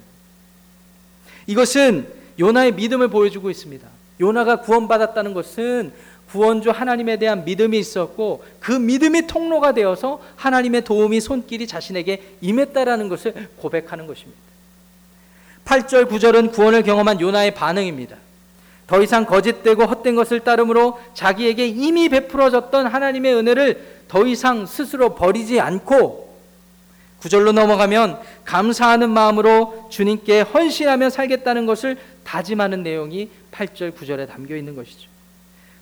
이것은 1.47 2.07
요나의 2.39 2.75
믿음을 2.75 3.09
보여주고 3.09 3.49
있습니다. 3.49 4.00
요나가 4.21 4.61
구원받았다는 4.61 5.33
것은 5.33 5.91
구원주 6.31 6.69
하나님에 6.69 7.17
대한 7.17 7.43
믿음이 7.43 7.77
있었고 7.77 8.43
그 8.61 8.71
믿음이 8.71 9.27
통로가 9.27 9.73
되어서 9.73 10.21
하나님의 10.37 10.85
도움이 10.85 11.19
손길이 11.19 11.67
자신에게 11.67 12.37
임했다라는 12.39 13.09
것을 13.09 13.49
고백하는 13.57 14.07
것입니다. 14.07 14.39
8절 15.65 16.09
9절은 16.09 16.53
구원을 16.53 16.83
경험한 16.83 17.19
요나의 17.19 17.53
반응입니다. 17.53 18.15
더 18.87 19.01
이상 19.01 19.25
거짓되고 19.25 19.85
헛된 19.85 20.15
것을 20.15 20.41
따름으로 20.41 20.99
자기에게 21.13 21.67
이미 21.67 22.09
베풀어졌던 22.09 22.87
하나님의 22.87 23.35
은혜를 23.35 24.01
더 24.07 24.25
이상 24.25 24.65
스스로 24.65 25.15
버리지 25.15 25.59
않고 25.59 26.31
구절로 27.19 27.51
넘어가면 27.51 28.19
감사하는 28.45 29.09
마음으로 29.11 29.87
주님께 29.89 30.41
헌신하며 30.41 31.09
살겠다는 31.11 31.65
것을 31.67 31.97
다짐하는 32.23 32.83
내용이 32.83 33.29
8절 33.51 33.93
9절에 33.95 34.27
담겨 34.27 34.55
있는 34.55 34.75
것이죠. 34.75 35.09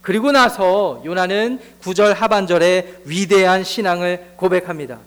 그리고 0.02 0.32
나서 0.32 1.02
요나는 1.06 1.60
9절 1.82 2.14
하반절에 2.14 3.02
위대한 3.06 3.64
신앙을 3.64 4.34
고백합니다. 4.38 5.00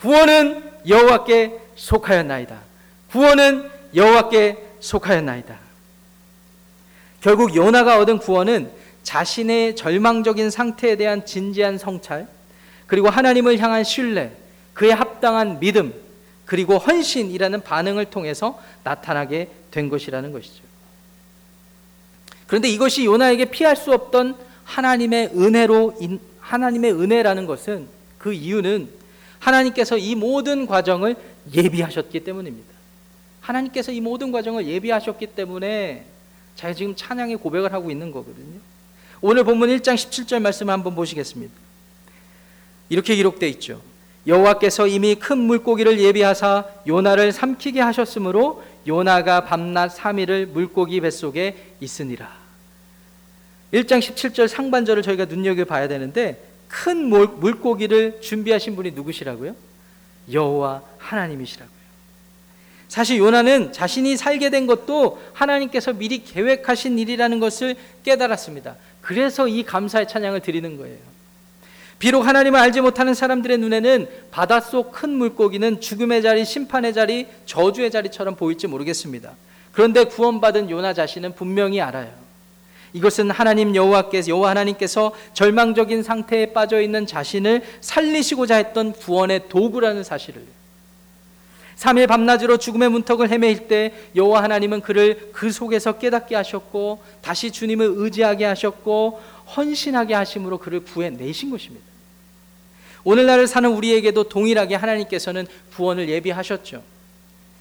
구원은 0.00 0.62
여호와께 0.86 1.58
속하였나이다. 1.76 2.58
구원은 3.10 3.70
여호와께 3.94 4.56
속하였나이다. 4.80 5.58
결국 7.20 7.54
요나가 7.54 7.98
얻은 7.98 8.18
구원은 8.18 8.70
자신의 9.02 9.76
절망적인 9.76 10.50
상태에 10.50 10.96
대한 10.96 11.24
진지한 11.24 11.78
성찰, 11.78 12.28
그리고 12.86 13.08
하나님을 13.10 13.58
향한 13.58 13.84
신뢰, 13.84 14.32
그에 14.74 14.92
합당한 14.92 15.58
믿음, 15.60 15.92
그리고 16.44 16.78
헌신이라는 16.78 17.62
반응을 17.62 18.06
통해서 18.06 18.62
나타나게 18.84 19.50
된 19.70 19.88
것이라는 19.88 20.32
것이죠. 20.32 20.67
그런데 22.48 22.68
이것이 22.68 23.04
요나에게 23.04 23.44
피할 23.46 23.76
수 23.76 23.92
없던 23.92 24.34
하나님의 24.64 25.30
은혜로 25.36 25.94
하나님의 26.40 26.92
은혜라는 26.92 27.46
것은 27.46 27.86
그 28.16 28.32
이유는 28.32 28.88
하나님께서 29.38 29.96
이 29.98 30.14
모든 30.14 30.66
과정을 30.66 31.14
예비하셨기 31.54 32.20
때문입니다. 32.20 32.68
하나님께서 33.42 33.92
이 33.92 34.00
모든 34.00 34.32
과정을 34.32 34.66
예비하셨기 34.66 35.26
때문에 35.28 36.06
제가 36.56 36.72
지금 36.72 36.96
찬양의 36.96 37.36
고백을 37.36 37.72
하고 37.72 37.90
있는 37.90 38.10
거거든요. 38.10 38.58
오늘 39.20 39.44
본문 39.44 39.68
1장 39.68 39.94
17절 39.94 40.40
말씀 40.40 40.70
한번 40.70 40.94
보시겠습니다. 40.94 41.52
이렇게 42.88 43.14
기록되어 43.14 43.48
있죠. 43.50 43.82
여호와께서 44.26 44.86
이미 44.86 45.14
큰 45.14 45.38
물고기를 45.38 46.00
예비하사 46.00 46.64
요나를 46.86 47.32
삼키게 47.32 47.80
하셨으므로 47.80 48.62
요나가 48.86 49.44
밤낮 49.44 49.94
3일을 49.96 50.46
물고기 50.46 51.00
뱃속에 51.00 51.74
있으니라. 51.80 52.37
1장 53.72 54.00
17절 54.00 54.48
상반절을 54.48 55.02
저희가 55.02 55.26
눈여겨봐야 55.26 55.88
되는데 55.88 56.42
큰 56.68 57.08
물고기를 57.08 58.20
준비하신 58.20 58.76
분이 58.76 58.92
누구시라고요? 58.92 59.54
여호와 60.32 60.82
하나님이시라고요. 60.98 61.78
사실 62.88 63.18
요나는 63.18 63.72
자신이 63.72 64.16
살게 64.16 64.48
된 64.50 64.66
것도 64.66 65.22
하나님께서 65.34 65.92
미리 65.92 66.24
계획하신 66.24 66.98
일이라는 66.98 67.38
것을 67.38 67.76
깨달았습니다. 68.02 68.76
그래서 69.02 69.46
이 69.46 69.62
감사의 69.62 70.08
찬양을 70.08 70.40
드리는 70.40 70.76
거예요. 70.78 70.96
비록 71.98 72.22
하나님을 72.22 72.58
알지 72.58 72.80
못하는 72.80 73.12
사람들의 73.12 73.58
눈에는 73.58 74.08
바닷속 74.30 74.92
큰 74.92 75.10
물고기는 75.10 75.80
죽음의 75.80 76.22
자리, 76.22 76.44
심판의 76.44 76.94
자리, 76.94 77.26
저주의 77.44 77.90
자리처럼 77.90 78.36
보일지 78.36 78.66
모르겠습니다. 78.66 79.32
그런데 79.72 80.04
구원받은 80.04 80.70
요나 80.70 80.94
자신은 80.94 81.34
분명히 81.34 81.80
알아요. 81.80 82.27
이것은 82.92 83.30
하나님 83.30 83.74
여호와께서 83.74 84.28
여호와 84.28 84.50
하나님께서 84.50 85.12
절망적인 85.34 86.02
상태에 86.02 86.52
빠져 86.52 86.80
있는 86.80 87.06
자신을 87.06 87.62
살리시고자 87.80 88.56
했던 88.56 88.92
구원의 88.92 89.48
도구라는 89.48 90.04
사실을 90.04 90.42
3일 91.76 92.08
밤낮으로 92.08 92.56
죽음의 92.56 92.88
문턱을 92.90 93.30
헤매일 93.30 93.68
때 93.68 93.94
여호와 94.16 94.42
하나님은 94.42 94.80
그를 94.80 95.30
그 95.32 95.52
속에서 95.52 95.92
깨닫게 95.92 96.34
하셨고 96.34 97.02
다시 97.22 97.52
주님을 97.52 97.92
의지하게 97.96 98.46
하셨고 98.46 99.20
헌신하게 99.56 100.14
하심으로 100.14 100.58
그를 100.58 100.80
구해내신 100.80 101.50
것입니다. 101.50 101.86
오늘날을 103.04 103.46
사는 103.46 103.70
우리에게도 103.70 104.24
동일하게 104.24 104.74
하나님께서는 104.74 105.46
구원을 105.74 106.08
예비하셨죠. 106.08 106.82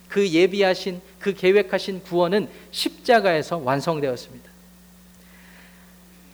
그 0.10 0.28
예비하신 0.28 1.00
그 1.20 1.34
계획하신 1.34 2.02
구원은 2.02 2.50
십자가에서 2.72 3.58
완성되었습니다. 3.58 4.57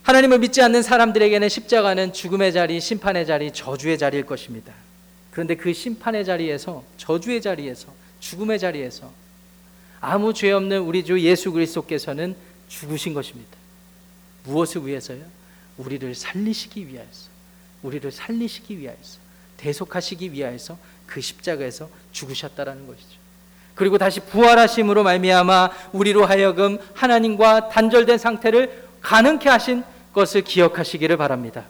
하나님을 0.04 0.40
믿지 0.40 0.62
않는 0.62 0.84
사람들에게는 0.84 1.48
십자가는 1.48 2.12
죽음의 2.12 2.54
자리, 2.54 2.80
심판의 2.80 3.26
자리, 3.26 3.52
저주의 3.52 3.98
자리일 3.98 4.26
것입니다. 4.26 4.74
그런데 5.32 5.56
그 5.56 5.74
심판의 5.74 6.26
자리에서 6.26 6.84
저주의 6.98 7.42
자리에서 7.42 7.88
죽음의 8.20 8.60
자리에서 8.60 9.12
아무 10.02 10.34
죄 10.34 10.52
없는 10.52 10.82
우리 10.82 11.06
주 11.06 11.20
예수 11.22 11.52
그리스도께서는 11.54 12.36
죽으신 12.68 13.14
것입니다. 13.14 13.52
무엇을 14.44 14.86
위해서요? 14.86 15.24
우리를 15.78 16.14
살리시기 16.14 16.88
위하여서. 16.90 17.30
우리를 17.82 18.12
살리시기 18.12 18.80
위하여서. 18.80 19.20
대속하시기 19.56 20.34
위하여서 20.34 20.78
그 21.06 21.22
십자가에서 21.22 21.90
죽으셨다라는 22.12 22.88
것이죠. 22.88 23.24
그리고 23.74 23.98
다시 23.98 24.20
부활하심으로 24.20 25.04
말미암아 25.04 25.70
우리로 25.94 26.26
하여금 26.26 26.78
하나님과 26.94 27.70
단절된 27.70 28.18
상태를 28.18 28.84
가능케 29.02 29.50
하신 29.50 29.84
것을 30.13 30.41
기억하시기를 30.41 31.17
바랍니다. 31.17 31.65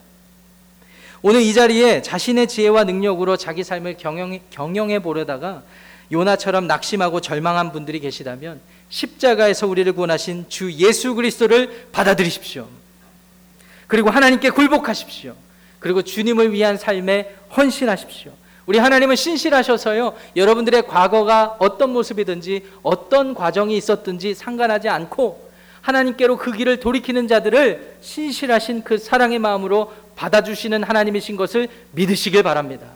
오늘 1.22 1.42
이 1.42 1.54
자리에 1.54 2.02
자신의 2.02 2.48
지혜와 2.48 2.84
능력으로 2.84 3.38
자기 3.38 3.64
삶을 3.64 3.98
경영해, 3.98 4.42
경영해 4.50 5.00
보려다가 5.00 5.64
요나처럼 6.12 6.68
낙심하고 6.68 7.22
절망한 7.22 7.72
분들이 7.72 8.00
계시다면 8.00 8.60
십자가에서 8.90 9.68
우리를 9.68 9.92
구원하신 9.94 10.50
주 10.50 10.72
예수 10.74 11.16
그리스도를 11.16 11.88
받아들이십시오. 11.92 12.68
그리고 13.88 14.10
하나님께 14.10 14.50
굴복하십시오. 14.50 15.36
그리고 15.80 16.02
주님을 16.02 16.52
위한 16.54 16.78
삶에 16.78 17.34
헌신하십시오. 17.56 18.32
우리 18.66 18.78
하나님은 18.80 19.16
신실하셔서요. 19.16 20.16
여러분들의 20.36 20.88
과거가 20.88 21.58
어떤 21.60 21.92
모습이든지 21.92 22.66
어떤 22.82 23.34
과정이 23.34 23.76
있었든지 23.76 24.34
상관하지 24.34 24.90
않고 24.90 25.52
하나님께로 25.84 26.38
그 26.38 26.52
길을 26.52 26.80
돌이키는 26.80 27.28
자들을 27.28 27.98
신실하신 28.02 28.84
그 28.84 28.98
사랑의 28.98 29.38
마음으로 29.40 29.94
받아주시는 30.16 30.84
하나님이신 30.84 31.36
것을 31.36 31.68
믿으시길 31.92 32.42
바랍니다. 32.42 32.88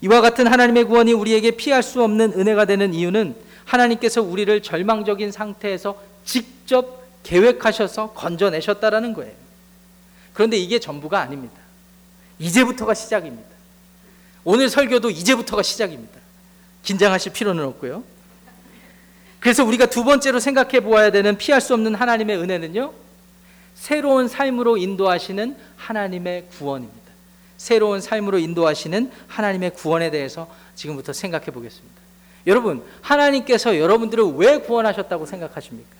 이와 0.00 0.20
같은 0.20 0.46
하나님의 0.46 0.84
구원이 0.84 1.12
우리에게 1.12 1.52
피할 1.52 1.82
수 1.82 2.02
없는 2.02 2.32
은혜가 2.38 2.64
되는 2.64 2.94
이유는 2.94 3.34
하나님께서 3.64 4.22
우리를 4.22 4.62
절망적인 4.62 5.32
상태에서 5.32 6.00
직접 6.24 7.02
계획하셔서 7.24 8.12
건져내셨다라는 8.12 9.12
거예요. 9.12 9.32
그런데 10.32 10.56
이게 10.56 10.78
전부가 10.78 11.20
아닙니다. 11.20 11.54
이제부터가 12.38 12.94
시작입니다. 12.94 13.50
오늘 14.44 14.68
설교도 14.68 15.10
이제부터가 15.10 15.62
시작입니다. 15.62 16.18
긴장하실 16.84 17.32
필요는 17.32 17.64
없고요. 17.64 18.04
그래서 19.40 19.64
우리가 19.64 19.86
두 19.86 20.04
번째로 20.04 20.38
생각해 20.38 20.80
보아야 20.80 21.10
되는 21.10 21.36
피할 21.38 21.60
수 21.60 21.74
없는 21.74 21.94
하나님의 21.94 22.36
은혜는요. 22.36 22.92
새로운 23.74 24.28
삶으로 24.28 24.76
인도하시는 24.76 25.56
하나님의 25.76 26.48
구원입니다. 26.50 27.00
새로운 27.56 28.00
삶으로 28.00 28.38
인도하시는 28.38 29.10
하나님의 29.26 29.70
구원에 29.70 30.10
대해서 30.10 30.48
지금부터 30.74 31.12
생각해 31.12 31.46
보겠습니다. 31.46 32.00
여러분, 32.46 32.82
하나님께서 33.00 33.78
여러분들을 33.78 34.24
왜 34.36 34.58
구원하셨다고 34.58 35.26
생각하십니까? 35.26 35.90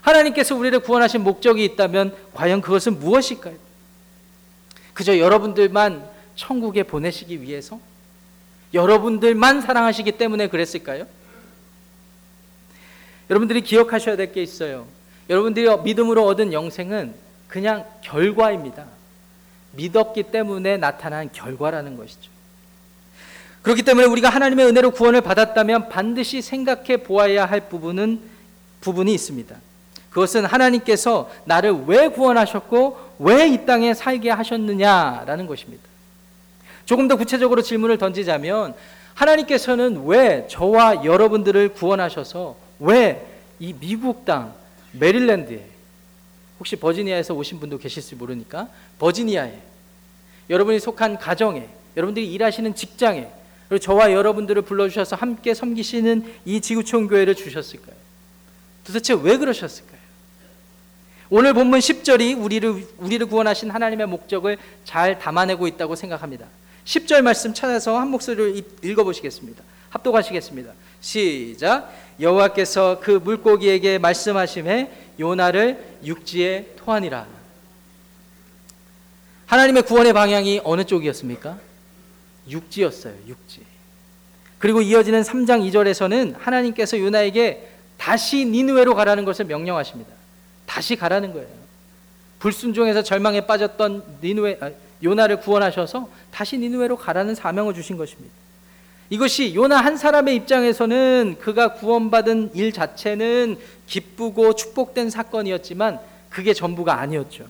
하나님께서 0.00 0.54
우리를 0.54 0.78
구원하신 0.80 1.22
목적이 1.22 1.64
있다면 1.64 2.16
과연 2.34 2.60
그것은 2.60 2.98
무엇일까요? 2.98 3.56
그저 4.94 5.18
여러분들만 5.18 6.08
천국에 6.34 6.84
보내시기 6.84 7.42
위해서? 7.42 7.80
여러분들만 8.74 9.60
사랑하시기 9.60 10.12
때문에 10.12 10.48
그랬을까요? 10.48 11.06
여러분들이 13.30 13.60
기억하셔야 13.62 14.16
될 14.16 14.32
게 14.32 14.42
있어요. 14.42 14.86
여러분들이 15.28 15.68
믿음으로 15.84 16.24
얻은 16.26 16.52
영생은 16.52 17.14
그냥 17.48 17.84
결과입니다. 18.02 18.84
믿었기 19.72 20.24
때문에 20.24 20.76
나타난 20.78 21.30
결과라는 21.32 21.96
것이죠. 21.96 22.30
그렇기 23.62 23.82
때문에 23.82 24.06
우리가 24.06 24.28
하나님의 24.30 24.66
은혜로 24.66 24.92
구원을 24.92 25.20
받았다면 25.20 25.88
반드시 25.90 26.40
생각해 26.40 26.98
보아야 26.98 27.44
할 27.44 27.68
부분은 27.68 28.20
부분이 28.80 29.12
있습니다. 29.12 29.54
그것은 30.10 30.46
하나님께서 30.46 31.30
나를 31.44 31.84
왜 31.86 32.08
구원하셨고 32.08 32.98
왜 33.18 33.48
이 33.48 33.66
땅에 33.66 33.92
살게 33.94 34.30
하셨느냐라는 34.30 35.46
것입니다. 35.46 35.82
조금 36.86 37.08
더 37.08 37.16
구체적으로 37.16 37.60
질문을 37.60 37.98
던지자면 37.98 38.74
하나님께서는 39.14 40.04
왜 40.06 40.46
저와 40.48 41.04
여러분들을 41.04 41.70
구원하셔서 41.74 42.56
왜 42.80 43.28
이 43.60 43.72
미국 43.72 44.24
땅 44.24 44.54
메릴랜드에 44.92 45.64
혹시 46.58 46.76
버지니아에서 46.76 47.34
오신 47.34 47.60
분도 47.60 47.78
계실지 47.78 48.14
모르니까 48.14 48.68
버지니아에 48.98 49.58
여러분이 50.50 50.80
속한 50.80 51.18
가정에 51.18 51.68
여러분들이 51.96 52.32
일하시는 52.32 52.74
직장에 52.74 53.28
그리고 53.68 53.82
저와 53.82 54.12
여러분들을 54.12 54.62
불러주셔서 54.62 55.16
함께 55.16 55.54
섬기시는 55.54 56.34
이 56.44 56.60
지구촌 56.60 57.06
교회를 57.08 57.34
주셨을까요? 57.34 57.94
도대체 58.84 59.14
왜 59.14 59.36
그러셨을까요? 59.36 59.98
오늘 61.30 61.52
본문 61.52 61.80
10절이 61.80 62.42
우리를 62.42 62.86
우리를 62.96 63.26
구원하신 63.26 63.70
하나님의 63.70 64.06
목적을 64.06 64.56
잘 64.84 65.18
담아내고 65.18 65.66
있다고 65.66 65.94
생각합니다. 65.96 66.46
10절 66.86 67.20
말씀 67.20 67.52
찾아서 67.52 67.98
한 67.98 68.08
목소리로 68.08 68.62
읽어 68.82 69.04
보시겠습니다. 69.04 69.62
합독하시겠습니다. 69.90 70.72
시작. 71.00 71.92
여호와께서 72.20 73.00
그 73.00 73.12
물고기에게 73.12 73.98
말씀하심에 73.98 74.90
요나를 75.20 75.98
육지에 76.04 76.74
토하니라. 76.76 77.26
하나님의 79.46 79.82
구원의 79.82 80.12
방향이 80.12 80.60
어느 80.64 80.84
쪽이었습니까? 80.84 81.58
육지였어요. 82.48 83.14
육지. 83.26 83.62
그리고 84.58 84.82
이어지는 84.82 85.22
3장 85.22 85.68
2절에서는 85.70 86.36
하나님께서 86.38 86.98
요나에게 86.98 87.68
다시 87.96 88.44
니누웨로 88.44 88.94
가라는 88.94 89.24
것을 89.24 89.44
명령하십니다. 89.46 90.12
다시 90.66 90.96
가라는 90.96 91.32
거예요. 91.32 91.48
불순종해서 92.38 93.02
절망에 93.02 93.46
빠졌던 93.46 94.18
니누웨 94.22 94.58
아, 94.60 94.70
요나를 95.02 95.40
구원하셔서 95.40 96.08
다시 96.30 96.58
니누웨로 96.58 96.96
가라는 96.96 97.34
사명을 97.34 97.74
주신 97.74 97.96
것입니다. 97.96 98.34
이것이 99.10 99.54
요나 99.54 99.78
한 99.78 99.96
사람의 99.96 100.34
입장에서는 100.36 101.36
그가 101.40 101.74
구원받은 101.74 102.50
일 102.54 102.72
자체는 102.72 103.56
기쁘고 103.86 104.54
축복된 104.54 105.08
사건이었지만 105.10 105.98
그게 106.28 106.52
전부가 106.52 107.00
아니었죠. 107.00 107.46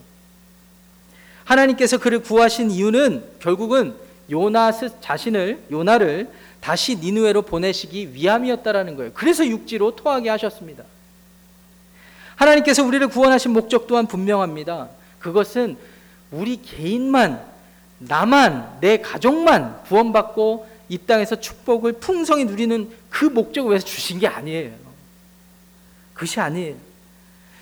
하나님께서 1.45 1.99
그를 1.99 2.21
구하신 2.21 2.71
이유는 2.71 3.25
결국은 3.41 3.95
요나 4.31 4.71
스- 4.71 5.01
자신을 5.01 5.65
요나를 5.71 6.31
다시 6.61 6.97
니누에로 6.97 7.43
보내시기 7.43 8.15
위함이었다라는 8.15 8.97
거예요. 8.97 9.11
그래서 9.15 9.47
육지로 9.47 9.97
토하게 9.97 10.29
하셨습니다. 10.31 10.85
하나님께서 12.37 12.85
우리를 12.85 13.07
구원하신 13.09 13.53
목적 13.53 13.87
또한 13.87 14.07
분명합니다. 14.07 14.91
그것은 15.19 15.77
우리 16.31 16.61
개인만 16.63 17.43
나만 17.99 18.79
내 18.81 18.99
가족만 18.99 19.83
구원받고 19.85 20.69
이 20.89 20.99
땅에서 20.99 21.37
축복을 21.37 21.95
풍성히 21.95 22.45
누리는 22.45 22.91
그 23.11 23.27
목적을 23.27 23.71
위해서 23.71 23.87
주신 23.87 24.19
게 24.19 24.27
아니에요. 24.27 24.73
그것이 26.15 26.41
아니에요. 26.41 26.77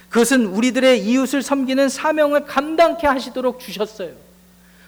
그것은 0.08 0.46
우리들의 0.46 1.04
이웃을 1.04 1.42
섬기는 1.42 1.88
사명을 1.88 2.46
감당케 2.46 3.06
하시도록 3.06 3.60
주셨어요. 3.60 4.12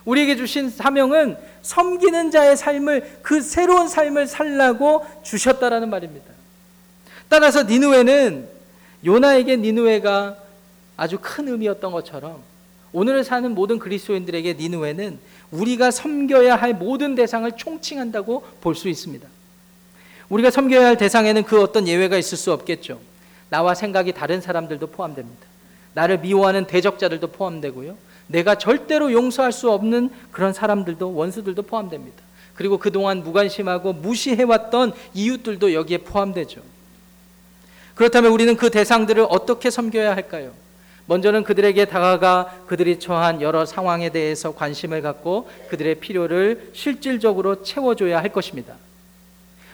우리에게 0.04 0.36
주신 0.36 0.70
사명은 0.70 1.36
섬기는 1.62 2.30
자의 2.30 2.56
삶을 2.56 3.18
그 3.22 3.42
새로운 3.42 3.88
삶을 3.88 4.26
살라고 4.26 5.04
주셨다라는 5.22 5.90
말입니다. 5.90 6.26
따라서 7.28 7.64
니누에는 7.64 8.48
요나에게 9.04 9.56
니누에가 9.56 10.38
아주 10.96 11.18
큰 11.20 11.48
의미였던 11.48 11.92
것처럼 11.92 12.42
오늘을 12.92 13.22
사는 13.22 13.54
모든 13.54 13.78
그리스도인들에게 13.78 14.54
니누에는 14.54 15.18
우리가 15.50 15.90
섬겨야 15.90 16.56
할 16.56 16.74
모든 16.74 17.14
대상을 17.14 17.50
총칭한다고 17.52 18.44
볼 18.60 18.74
수 18.74 18.88
있습니다. 18.88 19.26
우리가 20.28 20.50
섬겨야 20.50 20.86
할 20.86 20.96
대상에는 20.98 21.44
그 21.44 21.62
어떤 21.62 21.88
예외가 21.88 22.18
있을 22.18 22.36
수 22.36 22.52
없겠죠. 22.52 23.00
나와 23.48 23.74
생각이 23.74 24.12
다른 24.12 24.40
사람들도 24.42 24.88
포함됩니다. 24.88 25.46
나를 25.94 26.18
미워하는 26.18 26.66
대적자들도 26.66 27.28
포함되고요. 27.28 27.96
내가 28.26 28.56
절대로 28.56 29.10
용서할 29.10 29.52
수 29.52 29.70
없는 29.70 30.10
그런 30.30 30.52
사람들도 30.52 31.14
원수들도 31.14 31.62
포함됩니다. 31.62 32.22
그리고 32.54 32.76
그동안 32.76 33.22
무관심하고 33.22 33.94
무시해왔던 33.94 34.92
이웃들도 35.14 35.72
여기에 35.72 35.98
포함되죠. 35.98 36.60
그렇다면 37.94 38.30
우리는 38.32 38.54
그 38.56 38.70
대상들을 38.70 39.26
어떻게 39.30 39.70
섬겨야 39.70 40.14
할까요? 40.14 40.52
먼저는 41.08 41.42
그들에게 41.42 41.86
다가가 41.86 42.64
그들이 42.66 42.98
처한 42.98 43.40
여러 43.40 43.64
상황에 43.64 44.10
대해서 44.10 44.54
관심을 44.54 45.00
갖고 45.00 45.48
그들의 45.70 45.96
필요를 45.96 46.70
실질적으로 46.74 47.62
채워줘야 47.62 48.20
할 48.20 48.30
것입니다. 48.30 48.74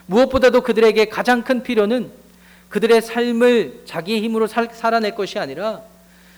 무엇보다도 0.07 0.61
그들에게 0.61 1.07
가장 1.07 1.42
큰 1.42 1.64
필요는 1.64 2.11
그들의 2.68 3.03
삶을 3.03 3.83
자기 3.85 4.20
힘으로 4.20 4.47
살, 4.47 4.68
살아낼 4.73 5.16
것이 5.16 5.40
아니라 5.40 5.83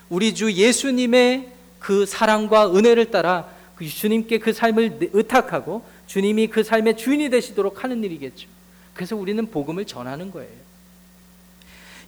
우리 0.09 0.35
주 0.35 0.51
예수님의 0.51 1.53
그 1.79 2.07
사랑과 2.07 2.75
은혜를 2.75 3.11
따라 3.11 3.49
그 3.75 3.87
주님께 3.87 4.39
그 4.39 4.55
삶을 4.55 5.11
의탁하고 5.13 5.85
주님이 6.07 6.47
그 6.47 6.63
삶의 6.63 6.97
주인이 6.97 7.29
되시도록 7.29 7.85
하는 7.85 8.03
일이겠죠. 8.03 8.49
그래서 8.95 9.15
우리는 9.15 9.45
복음을 9.51 9.85
전하는 9.85 10.31
거예요. 10.31 10.67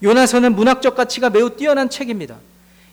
요나서는 0.03 0.55
문학적 0.55 0.97
가치가 0.97 1.29
매우 1.29 1.51
뛰어난 1.51 1.91
책입니다. 1.91 2.39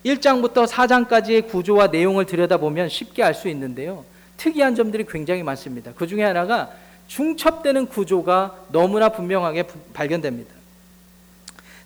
1장부터 0.05 0.67
4장까지의 0.67 1.47
구조와 1.47 1.87
내용을 1.87 2.25
들여다보면 2.25 2.89
쉽게 2.89 3.23
알 3.23 3.33
수 3.33 3.49
있는데요. 3.49 4.05
특이한 4.37 4.75
점들이 4.75 5.05
굉장히 5.07 5.43
많습니다. 5.43 5.91
그 5.95 6.07
중에 6.07 6.23
하나가 6.23 6.71
중첩되는 7.07 7.87
구조가 7.87 8.65
너무나 8.69 9.09
분명하게 9.09 9.63
발견됩니다. 9.93 10.53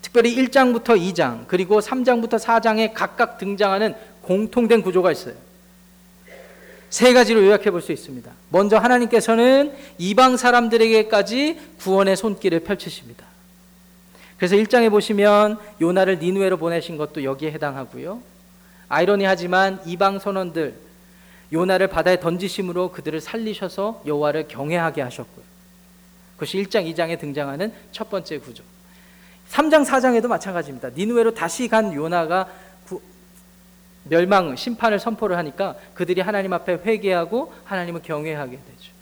특별히 0.02 0.36
1장부터 0.36 0.98
2장, 0.98 1.46
그리고 1.48 1.80
3장부터 1.80 2.40
4장에 2.40 2.94
각각 2.94 3.38
등장하는 3.38 3.94
공통된 4.22 4.82
구조가 4.82 5.12
있어요. 5.12 5.36
세 6.90 7.14
가지로 7.14 7.46
요약해 7.46 7.70
볼 7.70 7.82
수 7.82 7.92
있습니다. 7.92 8.32
먼저 8.50 8.78
하나님께서는 8.78 9.74
이방 9.98 10.38
사람들에게까지 10.38 11.60
구원의 11.80 12.16
손길을 12.18 12.62
펼치십니다. 12.62 13.26
그래서 14.40 14.56
1장에 14.56 14.90
보시면 14.90 15.60
요나를 15.82 16.20
니누에로 16.20 16.58
보내신 16.58 16.96
것도 16.96 17.26
여기에 17.26 17.52
해당하고요. 17.52 18.22
아이러니하지만 18.88 19.82
이방 19.86 20.20
선원들 20.20 20.76
요나를 21.52 21.88
바다에 21.88 22.20
던지심으로 22.22 22.92
그들을 22.92 23.20
살리셔서 23.20 24.04
여호와를 24.06 24.48
경외하게 24.48 25.02
하셨고요. 25.02 25.44
그것이 26.36 26.58
1장, 26.64 26.90
2장에 26.94 27.20
등장하는 27.20 27.74
첫 27.92 28.10
번째 28.10 28.38
구조. 28.40 28.64
3장, 29.50 29.86
4장에도 29.86 30.28
마찬가지입니다. 30.28 30.92
니누에로 30.96 31.34
다시 31.34 31.68
간 31.68 31.94
요나가 31.94 32.48
구, 32.86 33.02
멸망, 34.06 34.56
심판을 34.56 35.00
선포를 35.00 35.38
하니까 35.38 35.76
그들이 35.96 36.22
하나님 36.22 36.54
앞에 36.54 36.80
회개하고 36.86 37.54
하나님을 37.66 38.04
경외하게 38.04 38.52
되죠. 38.52 38.99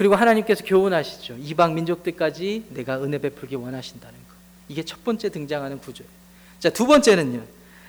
그리고 0.00 0.14
하나님께서 0.14 0.64
교훈하시죠. 0.64 1.36
이방 1.38 1.74
민족들까지 1.74 2.64
내가 2.70 3.02
은혜 3.02 3.18
베풀기 3.18 3.54
원하신다는 3.56 4.14
거. 4.14 4.34
이게 4.66 4.82
첫 4.82 5.04
번째 5.04 5.28
등장하는 5.28 5.78
구조예요. 5.78 6.10
자, 6.58 6.70
두 6.70 6.86
번째는요. 6.86 7.42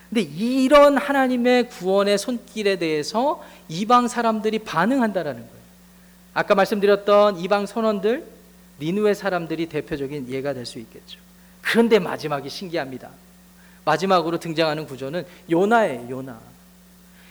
근데 0.10 0.22
이런 0.22 0.98
하나님의 0.98 1.70
구원의 1.70 2.18
손길에 2.18 2.76
대해서 2.76 3.42
이방 3.70 4.10
사람들이 4.10 4.60
반응한다라는 4.60 5.40
거예요. 5.40 5.64
아까 6.34 6.54
말씀드렸던 6.54 7.40
이방 7.40 7.66
선원들, 7.66 8.26
니누의 8.82 9.16
사람들이 9.16 9.68
대표적인 9.68 10.28
예가 10.28 10.54
될 10.54 10.66
수 10.66 10.80
있겠죠. 10.80 11.18
그런데 11.62 11.98
마지막이 11.98 12.50
신기합니다. 12.50 13.10
마지막으로 13.86 14.38
등장하는 14.38 14.86
구조는 14.86 15.26
요나예요, 15.50 16.10
요나. 16.10 16.42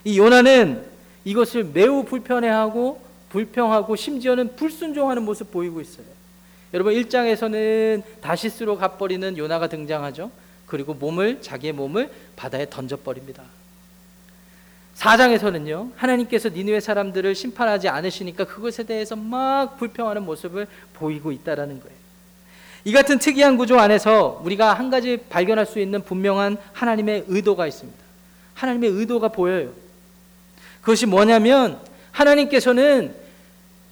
이 0.05 0.19
요나는 0.19 0.87
이것을 1.27 1.65
매우 1.65 2.03
불편해하고 2.05 3.10
불평하고 3.31 3.97
심지어는 3.97 4.57
불순종하는 4.57 5.23
모습 5.23 5.51
보이고 5.51 5.81
있어요. 5.81 6.07
여러분 6.75 6.95
1장에서는 6.95 8.03
다시스로 8.21 8.77
갚버리는 8.77 9.39
요나가 9.39 9.69
등장하죠. 9.69 10.31
그리고 10.67 10.95
몸을 10.95 11.43
자기의 11.43 11.73
몸을 11.73 12.11
바다에 12.37 12.67
던져 12.69 12.97
버립니다. 12.97 13.43
4장에서는요. 14.97 15.93
하나님께서 15.97 16.51
니느웨 16.51 16.79
사람들을 16.81 17.35
심판하지 17.35 17.89
않으시니까 17.89 18.45
그것에 18.45 18.83
대해서 18.85 19.17
막 19.17 19.79
불평하는 19.79 20.23
모습을 20.25 20.67
보이고 20.93 21.33
있다라는 21.33 21.81
거예요. 21.81 21.97
이 22.85 22.93
같은 22.93 23.19
특이한 23.19 23.57
구조 23.57 23.79
안에서 23.79 24.41
우리가 24.45 24.75
한 24.75 24.91
가지 24.91 25.19
발견할 25.29 25.67
수 25.67 25.81
있는 25.81 26.03
분명한 26.03 26.57
하나님의 26.73 27.25
의도가 27.29 27.67
있습니다. 27.67 27.99
하나님의 28.55 28.91
의도가 28.91 29.29
보여요. 29.29 29.73
그것이 30.81 31.07
뭐냐면 31.07 31.81
하나님께서는 32.21 33.15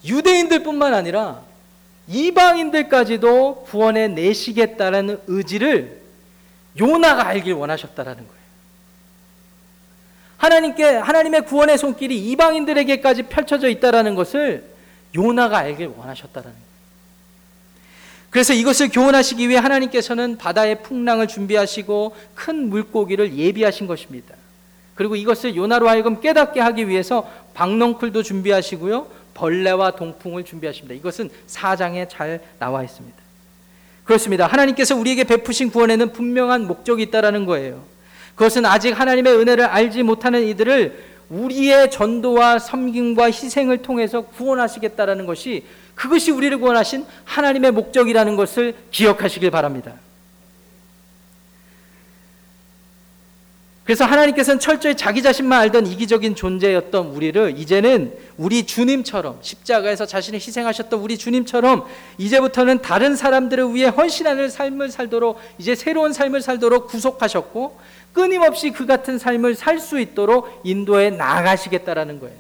유대인들뿐만 0.04 0.94
아니라 0.94 1.42
이방인들까지도 2.08 3.64
구원해 3.66 4.08
내시겠다라는 4.08 5.20
의지를 5.26 6.00
요나가 6.78 7.26
알길 7.26 7.54
원하셨다라는 7.54 8.18
거예요. 8.18 8.38
하나님께 10.36 10.84
하나님의 10.84 11.46
구원의 11.46 11.78
손길이 11.78 12.30
이방인들에게까지 12.30 13.24
펼쳐져 13.24 13.68
있다라는 13.68 14.14
것을 14.14 14.64
요나가 15.14 15.58
알길 15.58 15.88
원하셨다라는. 15.96 16.68
그래서 18.30 18.52
이것을 18.52 18.90
교훈하시기 18.90 19.48
위해 19.48 19.58
하나님께서는 19.58 20.36
바다의 20.36 20.82
풍랑을 20.82 21.26
준비하시고 21.28 22.14
큰 22.34 22.68
물고기를 22.68 23.34
예비하신 23.34 23.86
것입니다. 23.86 24.34
그리고 24.98 25.16
이것을 25.16 25.54
요나로 25.54 25.88
하여금 25.88 26.20
깨닫게 26.20 26.60
하기 26.60 26.88
위해서 26.88 27.30
박넝쿨도 27.58 28.22
준비하시고요. 28.22 29.08
벌레와 29.34 29.90
동풍을 29.90 30.44
준비하십니다. 30.44 30.94
이것은 30.94 31.28
사장에 31.48 32.06
잘 32.06 32.40
나와 32.60 32.84
있습니다. 32.84 33.16
그렇습니다. 34.04 34.46
하나님께서 34.46 34.94
우리에게 34.94 35.24
베푸신 35.24 35.70
구원에는 35.70 36.12
분명한 36.12 36.68
목적이 36.68 37.02
있다라는 37.04 37.46
거예요. 37.46 37.82
그것은 38.36 38.64
아직 38.64 38.92
하나님의 38.92 39.34
은혜를 39.34 39.64
알지 39.64 40.04
못하는 40.04 40.46
이들을 40.46 41.04
우리의 41.30 41.90
전도와 41.90 42.60
섬김과 42.60 43.26
희생을 43.26 43.78
통해서 43.78 44.20
구원하시겠다라는 44.20 45.26
것이 45.26 45.64
그것이 45.96 46.30
우리를 46.30 46.56
구원하신 46.58 47.04
하나님의 47.24 47.72
목적이라는 47.72 48.36
것을 48.36 48.76
기억하시길 48.92 49.50
바랍니다. 49.50 49.94
그래서 53.88 54.04
하나님께서는 54.04 54.60
철저히 54.60 54.94
자기 54.94 55.22
자신만 55.22 55.60
알던 55.62 55.86
이기적인 55.86 56.34
존재였던 56.34 57.06
우리를 57.06 57.54
이제는 57.56 58.12
우리 58.36 58.66
주님처럼 58.66 59.38
십자가에서 59.40 60.04
자신을 60.04 60.38
희생하셨던 60.38 61.00
우리 61.00 61.16
주님처럼 61.16 61.86
이제부터는 62.18 62.82
다른 62.82 63.16
사람들을 63.16 63.74
위해 63.74 63.88
헌신하는 63.88 64.50
삶을 64.50 64.90
살도록 64.90 65.40
이제 65.56 65.74
새로운 65.74 66.12
삶을 66.12 66.42
살도록 66.42 66.88
구속하셨고 66.88 67.80
끊임없이 68.12 68.72
그 68.72 68.84
같은 68.84 69.18
삶을 69.18 69.54
살 69.54 69.80
수 69.80 69.98
있도록 69.98 70.60
인도해 70.64 71.08
나가시겠다라는 71.08 72.20
거예요. 72.20 72.36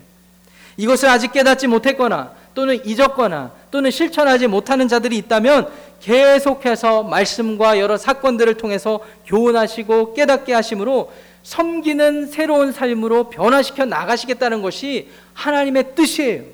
이것을 0.76 1.08
아직 1.08 1.32
깨닫지 1.32 1.66
못했거나 1.66 2.32
또는 2.54 2.78
잊었거나 2.84 3.52
또는 3.70 3.90
실천하지 3.90 4.48
못하는 4.48 4.86
자들이 4.86 5.16
있다면 5.16 5.70
계속해서 6.00 7.04
말씀과 7.04 7.78
여러 7.78 7.96
사건들을 7.96 8.58
통해서 8.58 9.00
교훈하시고 9.26 10.12
깨닫게 10.12 10.52
하심으로 10.52 11.10
섬기는 11.42 12.26
새로운 12.26 12.72
삶으로 12.72 13.30
변화시켜 13.30 13.84
나가시겠다는 13.84 14.62
것이 14.62 15.08
하나님의 15.34 15.94
뜻이에요. 15.94 16.44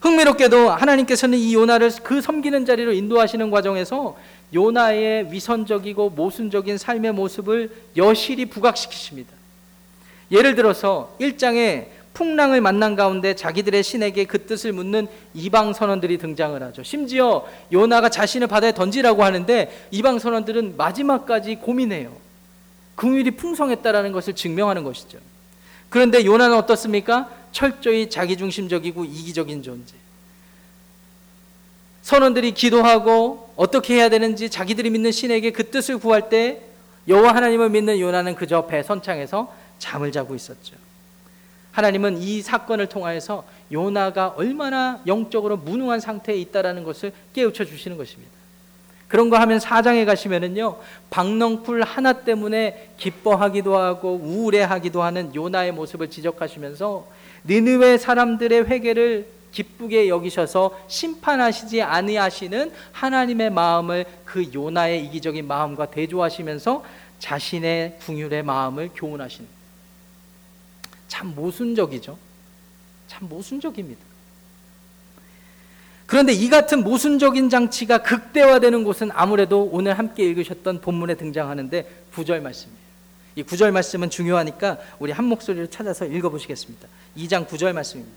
흥미롭게도 0.00 0.70
하나님께서는 0.70 1.38
이 1.38 1.54
요나를 1.54 1.90
그 2.02 2.20
섬기는 2.22 2.64
자리로 2.64 2.92
인도하시는 2.92 3.50
과정에서 3.50 4.16
요나의 4.54 5.32
위선적이고 5.32 6.10
모순적인 6.10 6.78
삶의 6.78 7.12
모습을 7.12 7.70
여실히 7.96 8.46
부각시키십니다. 8.46 9.30
예를 10.32 10.54
들어서 10.54 11.14
1장에 11.20 11.86
풍랑을 12.14 12.60
만난 12.60 12.96
가운데 12.96 13.34
자기들의 13.34 13.82
신에게 13.82 14.24
그 14.24 14.44
뜻을 14.46 14.72
묻는 14.72 15.06
이방 15.34 15.72
선원들이 15.72 16.18
등장을 16.18 16.60
하죠. 16.62 16.82
심지어 16.82 17.46
요나가 17.72 18.08
자신을 18.08 18.46
바다에 18.46 18.72
던지라고 18.72 19.22
하는데 19.22 19.70
이방 19.90 20.18
선원들은 20.18 20.76
마지막까지 20.76 21.56
고민해요. 21.56 22.12
긍휼이 23.00 23.30
풍성했다라는 23.30 24.12
것을 24.12 24.34
증명하는 24.34 24.84
것이죠. 24.84 25.18
그런데 25.88 26.22
요나는 26.22 26.54
어떻습니까? 26.58 27.30
철저히 27.50 28.10
자기중심적이고 28.10 29.06
이기적인 29.06 29.62
존재. 29.62 29.94
선원들이 32.02 32.52
기도하고 32.52 33.54
어떻게 33.56 33.94
해야 33.94 34.10
되는지 34.10 34.50
자기들이 34.50 34.90
믿는 34.90 35.12
신에게 35.12 35.50
그 35.50 35.70
뜻을 35.70 35.96
구할 35.96 36.28
때 36.28 36.60
여호와 37.08 37.34
하나님을 37.34 37.70
믿는 37.70 38.00
요나는 38.00 38.34
그저 38.34 38.66
배 38.66 38.82
선창에서 38.82 39.50
잠을 39.78 40.12
자고 40.12 40.34
있었죠. 40.34 40.76
하나님은 41.72 42.18
이 42.18 42.42
사건을 42.42 42.88
통하여서 42.88 43.44
요나가 43.72 44.28
얼마나 44.36 45.00
영적으로 45.06 45.56
무능한 45.56 46.00
상태에 46.00 46.36
있다라는 46.36 46.84
것을 46.84 47.12
깨우쳐 47.32 47.64
주시는 47.64 47.96
것입니다. 47.96 48.39
그런 49.10 49.28
거 49.28 49.36
하면 49.38 49.58
사장에 49.58 50.04
가시면은요 50.04 50.76
박넝쿨 51.10 51.82
하나 51.82 52.12
때문에 52.12 52.92
기뻐하기도 52.96 53.76
하고 53.76 54.14
우울해하기도 54.14 55.02
하는 55.02 55.34
요나의 55.34 55.72
모습을 55.72 56.08
지적하시면서 56.10 57.08
느느웨 57.42 57.98
사람들의 57.98 58.66
회개를 58.66 59.26
기쁘게 59.50 60.08
여기셔서 60.08 60.78
심판하시지 60.86 61.82
아니하시는 61.82 62.70
하나님의 62.92 63.50
마음을 63.50 64.04
그 64.24 64.48
요나의 64.54 65.04
이기적인 65.06 65.44
마음과 65.44 65.90
대조하시면서 65.90 66.84
자신의 67.18 67.98
궁율의 68.02 68.44
마음을 68.44 68.90
교훈하시는 68.94 69.48
참 71.08 71.34
모순적이죠. 71.34 72.16
참 73.08 73.28
모순적입니다. 73.28 74.09
그런데 76.10 76.32
이 76.32 76.50
같은 76.50 76.82
모순적인 76.82 77.50
장치가 77.50 77.98
극대화되는 77.98 78.82
곳은 78.82 79.10
아무래도 79.14 79.68
오늘 79.70 79.96
함께 79.96 80.24
읽으셨던 80.24 80.80
본문에 80.80 81.14
등장하는데 81.14 81.88
구절 82.12 82.40
말씀이에요. 82.40 82.80
이 83.36 83.44
구절 83.44 83.70
말씀은 83.70 84.10
중요하니까 84.10 84.78
우리 84.98 85.12
한 85.12 85.26
목소리로 85.26 85.68
찾아서 85.68 86.06
읽어보시겠습니다. 86.06 86.88
2장 87.16 87.46
9절 87.46 87.72
말씀입니다. 87.74 88.16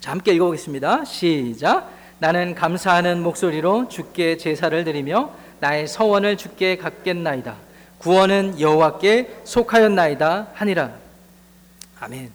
자, 0.00 0.12
함께 0.12 0.32
읽어보겠습니다. 0.32 1.04
시작. 1.04 1.92
나는 2.18 2.54
감사하는 2.54 3.22
목소리로 3.22 3.90
주께 3.90 4.38
제사를 4.38 4.84
드리며 4.84 5.32
나의 5.60 5.86
서원을 5.86 6.38
주께 6.38 6.78
갚겠나이다. 6.78 7.56
구원은 7.98 8.58
여호와께 8.58 9.42
속하였나이다 9.44 10.52
하니라. 10.54 10.94
아멘. 12.00 12.32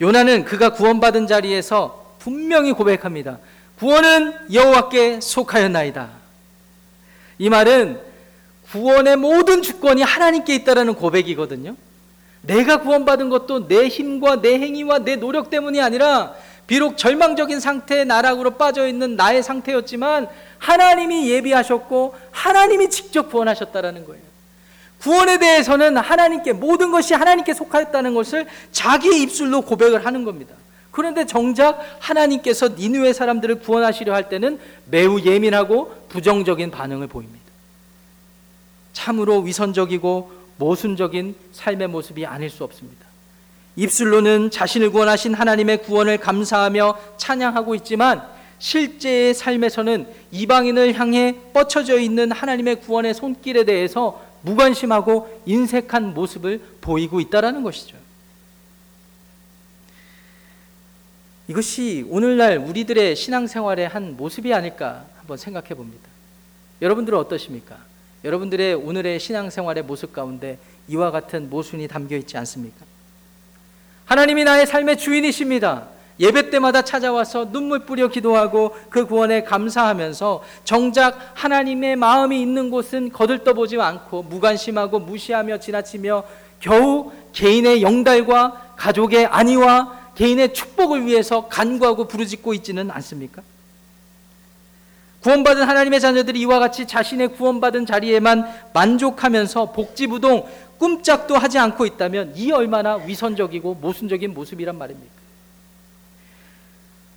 요나는 0.00 0.44
그가 0.44 0.74
구원받은 0.74 1.26
자리에서 1.26 2.05
분명히 2.26 2.72
고백합니다. 2.72 3.38
구원은 3.78 4.52
여호와께 4.52 5.20
속하였나이다. 5.20 6.08
이 7.38 7.48
말은 7.48 8.00
구원의 8.72 9.14
모든 9.14 9.62
주권이 9.62 10.02
하나님께 10.02 10.52
있다라는 10.56 10.94
고백이거든요. 10.94 11.76
내가 12.42 12.78
구원받은 12.78 13.28
것도 13.28 13.68
내 13.68 13.86
힘과 13.86 14.40
내 14.40 14.58
행위와 14.58 15.04
내 15.04 15.14
노력 15.14 15.50
때문이 15.50 15.80
아니라 15.80 16.34
비록 16.66 16.96
절망적인 16.96 17.60
상태의 17.60 18.06
나락으로 18.06 18.56
빠져 18.56 18.88
있는 18.88 19.14
나의 19.14 19.44
상태였지만 19.44 20.26
하나님이 20.58 21.30
예비하셨고 21.30 22.16
하나님이 22.32 22.90
직접 22.90 23.30
구원하셨다라는 23.30 24.04
거예요. 24.04 24.22
구원에 24.98 25.38
대해서는 25.38 25.96
하나님께 25.96 26.54
모든 26.54 26.90
것이 26.90 27.14
하나님께 27.14 27.54
속하였다는 27.54 28.14
것을 28.14 28.48
자기 28.72 29.22
입술로 29.22 29.60
고백을 29.60 30.04
하는 30.04 30.24
겁니다. 30.24 30.56
그런데 30.96 31.26
정작 31.26 31.78
하나님께서 31.98 32.68
니누의 32.68 33.12
사람들을 33.12 33.58
구원하시려 33.58 34.14
할 34.14 34.30
때는 34.30 34.58
매우 34.86 35.20
예민하고 35.20 35.94
부정적인 36.08 36.70
반응을 36.70 37.06
보입니다. 37.06 37.44
참으로 38.94 39.40
위선적이고 39.40 40.32
모순적인 40.56 41.36
삶의 41.52 41.88
모습이 41.88 42.24
아닐 42.24 42.48
수 42.48 42.64
없습니다. 42.64 43.04
입술로는 43.76 44.50
자신을 44.50 44.90
구원하신 44.90 45.34
하나님의 45.34 45.82
구원을 45.82 46.16
감사하며 46.16 46.98
찬양하고 47.18 47.74
있지만 47.74 48.22
실제의 48.58 49.34
삶에서는 49.34 50.06
이방인을 50.30 50.98
향해 50.98 51.36
뻗쳐져 51.52 51.98
있는 51.98 52.32
하나님의 52.32 52.80
구원의 52.80 53.12
손길에 53.12 53.64
대해서 53.64 54.22
무관심하고 54.40 55.42
인색한 55.44 56.14
모습을 56.14 56.62
보이고 56.80 57.20
있다라는 57.20 57.62
것이죠. 57.64 58.05
이것이 61.48 62.04
오늘날 62.08 62.58
우리들의 62.58 63.14
신앙생활의 63.14 63.88
한 63.88 64.16
모습이 64.16 64.52
아닐까 64.52 65.04
한번 65.16 65.36
생각해 65.36 65.68
봅니다. 65.68 66.08
여러분들은 66.82 67.16
어떠십니까? 67.18 67.76
여러분들의 68.24 68.74
오늘의 68.74 69.20
신앙생활의 69.20 69.84
모습 69.84 70.12
가운데 70.12 70.58
이와 70.88 71.12
같은 71.12 71.48
모순이 71.48 71.86
담겨 71.86 72.16
있지 72.16 72.36
않습니까? 72.36 72.84
하나님이 74.06 74.44
나의 74.44 74.66
삶의 74.66 74.98
주인이십니다. 74.98 75.88
예배 76.18 76.50
때마다 76.50 76.82
찾아와서 76.82 77.52
눈물 77.52 77.80
뿌려 77.80 78.08
기도하고 78.08 78.74
그 78.88 79.06
구원에 79.06 79.42
감사하면서 79.42 80.42
정작 80.64 81.18
하나님의 81.34 81.96
마음이 81.96 82.40
있는 82.40 82.70
곳은 82.70 83.12
거들떠보지 83.12 83.80
않고 83.80 84.22
무관심하고 84.24 84.98
무시하며 85.00 85.58
지나치며 85.58 86.24
겨우 86.58 87.12
개인의 87.32 87.82
영달과 87.82 88.74
가족의 88.76 89.26
안위와 89.26 90.05
개인의 90.16 90.54
축복을 90.54 91.06
위해서 91.06 91.48
간구하고 91.48 92.08
부르짖고 92.08 92.54
있지는 92.54 92.90
않습니까? 92.90 93.42
구원받은 95.22 95.62
하나님의 95.62 96.00
자녀들이 96.00 96.40
이와 96.40 96.58
같이 96.58 96.86
자신의 96.86 97.34
구원받은 97.34 97.86
자리에만 97.86 98.46
만족하면서 98.72 99.72
복지부동 99.72 100.48
꿈짝도 100.78 101.36
하지 101.36 101.58
않고 101.58 101.86
있다면 101.86 102.34
이 102.36 102.52
얼마나 102.52 102.96
위선적이고 102.96 103.74
모순적인 103.74 104.34
모습이란 104.34 104.78
말입니까? 104.78 105.16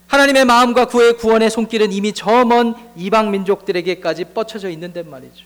하나님의 0.08 0.46
마음과 0.46 0.86
그의 0.86 1.18
구원의 1.18 1.52
손길은 1.52 1.92
이미 1.92 2.14
저 2.14 2.44
먼 2.46 2.74
이방 2.96 3.32
민족들에게까지 3.32 4.26
뻗쳐져 4.26 4.70
있는데 4.72 5.04
말이죠. 5.04 5.46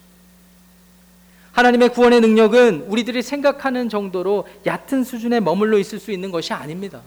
하나님의 1.51 1.89
구원의 1.89 2.21
능력은 2.21 2.85
우리들이 2.87 3.21
생각하는 3.21 3.89
정도로 3.89 4.47
얕은 4.65 5.03
수준에 5.03 5.39
머물러 5.39 5.77
있을 5.77 5.99
수 5.99 6.11
있는 6.11 6.31
것이 6.31 6.53
아닙니다. 6.53 7.01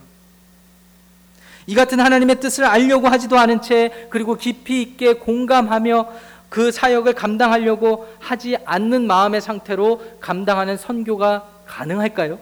이 1.66 1.74
같은 1.74 1.98
하나님의 2.00 2.40
뜻을 2.40 2.64
알려고 2.64 3.08
하지도 3.08 3.38
않은 3.38 3.60
채 3.60 4.06
그리고 4.10 4.36
깊이 4.36 4.82
있게 4.82 5.14
공감하며 5.14 6.12
그 6.48 6.70
사역을 6.70 7.14
감당하려고 7.14 8.08
하지 8.20 8.56
않는 8.64 9.06
마음의 9.06 9.40
상태로 9.40 10.18
감당하는 10.20 10.76
선교가 10.76 11.48
가능할까요? 11.66 12.38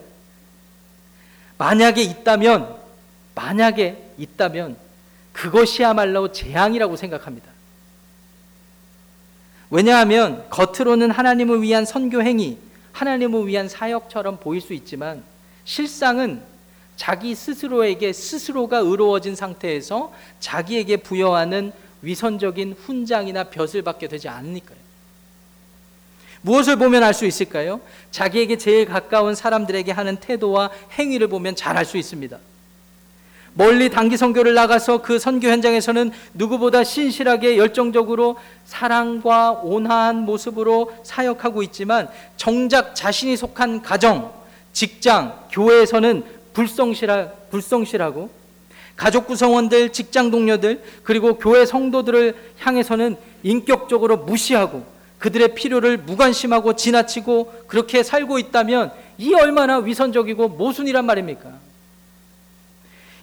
만약에 1.57 2.01
있다면, 2.03 2.75
만약에 3.33 4.11
있다면 4.17 4.77
그것이야말로 5.33 6.31
재앙이라고 6.31 6.95
생각합니다. 6.95 7.49
왜냐하면 9.69 10.45
겉으로는 10.49 11.11
하나님을 11.11 11.61
위한 11.61 11.85
선교 11.85 12.21
행위, 12.21 12.57
하나님을 12.91 13.47
위한 13.47 13.67
사역처럼 13.67 14.39
보일 14.39 14.61
수 14.61 14.73
있지만 14.73 15.23
실상은 15.65 16.41
자기 16.95 17.35
스스로에게 17.35 18.13
스스로가 18.13 18.77
의로워진 18.79 19.35
상태에서 19.35 20.13
자기에게 20.39 20.97
부여하는 20.97 21.73
위선적인 22.01 22.75
훈장이나 22.85 23.45
벼슬 23.45 23.81
받게 23.81 24.07
되지 24.07 24.29
않으니까요. 24.29 24.77
무엇을 26.41 26.75
보면 26.75 27.01
알 27.03 27.13
수 27.13 27.25
있을까요? 27.25 27.81
자기에게 28.11 28.57
제일 28.57 28.85
가까운 28.85 29.33
사람들에게 29.33 29.91
하는 29.91 30.17
태도와 30.17 30.69
행위를 30.97 31.27
보면 31.27 31.55
잘 31.55 31.75
알 31.75 31.85
수 31.85 31.97
있습니다. 31.97 32.37
멀리 33.57 33.89
단기 33.89 34.17
선교를 34.17 34.53
나가서 34.53 35.01
그 35.01 35.17
선교 35.17 35.47
현장에서는 35.47 36.11
누구보다 36.33 36.83
신실하게 36.83 37.57
열정적으로 37.57 38.35
사랑과 38.65 39.51
온화한 39.63 40.17
모습으로 40.17 40.93
사역하고 41.03 41.63
있지만 41.63 42.09
정작 42.35 42.93
자신이 42.95 43.37
속한 43.37 43.81
가정, 43.81 44.31
직장, 44.73 45.47
교회에서는 45.51 46.34
불성실하, 46.55 47.27
불성실하고 47.51 48.29
가족 48.95 49.27
구성원들, 49.27 49.91
직장 49.91 50.31
동료들, 50.31 50.81
그리고 51.03 51.37
교회 51.37 51.65
성도들을 51.65 52.33
향해서는 52.59 53.17
인격적으로 53.43 54.17
무시하고 54.17 54.85
그들의 55.19 55.53
필요를 55.53 55.97
무관심하고 55.97 56.75
지나치고 56.75 57.65
그렇게 57.67 58.03
살고 58.03 58.39
있다면 58.39 58.91
이 59.17 59.33
얼마나 59.33 59.77
위선적이고 59.77 60.47
모순이란 60.49 61.05
말입니까? 61.05 61.51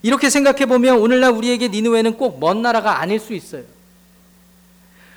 이렇게 0.03 0.29
생각해 0.29 0.66
보면 0.66 0.99
오늘날 0.99 1.31
우리에게 1.33 1.68
니누웨는 1.68 2.16
꼭 2.18 2.38
먼 2.38 2.61
나라가 2.61 3.01
아닐 3.01 3.18
수 3.18 3.33
있어요. 3.33 3.62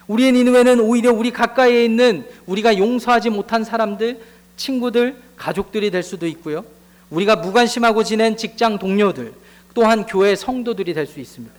우리의 0.08 0.32
니누웨는 0.32 0.80
오히려 0.80 1.12
우리 1.12 1.32
가까이에 1.32 1.84
있는 1.84 2.26
우리가 2.46 2.78
용서하지 2.78 3.30
못한 3.32 3.64
사람들, 3.64 4.22
친구들, 4.56 5.16
가족들이 5.36 5.92
될 5.92 6.04
수도 6.04 6.28
있고요. 6.28 6.64
우리가 7.10 7.38
무관심하고 7.38 8.04
지낸 8.04 8.38
직장 8.38 8.80
동료들, 8.80 9.34
또한 9.74 10.06
교회 10.06 10.36
성도들이 10.36 10.94
될 10.94 11.06
수 11.06 11.20
있습니다. 11.20 11.54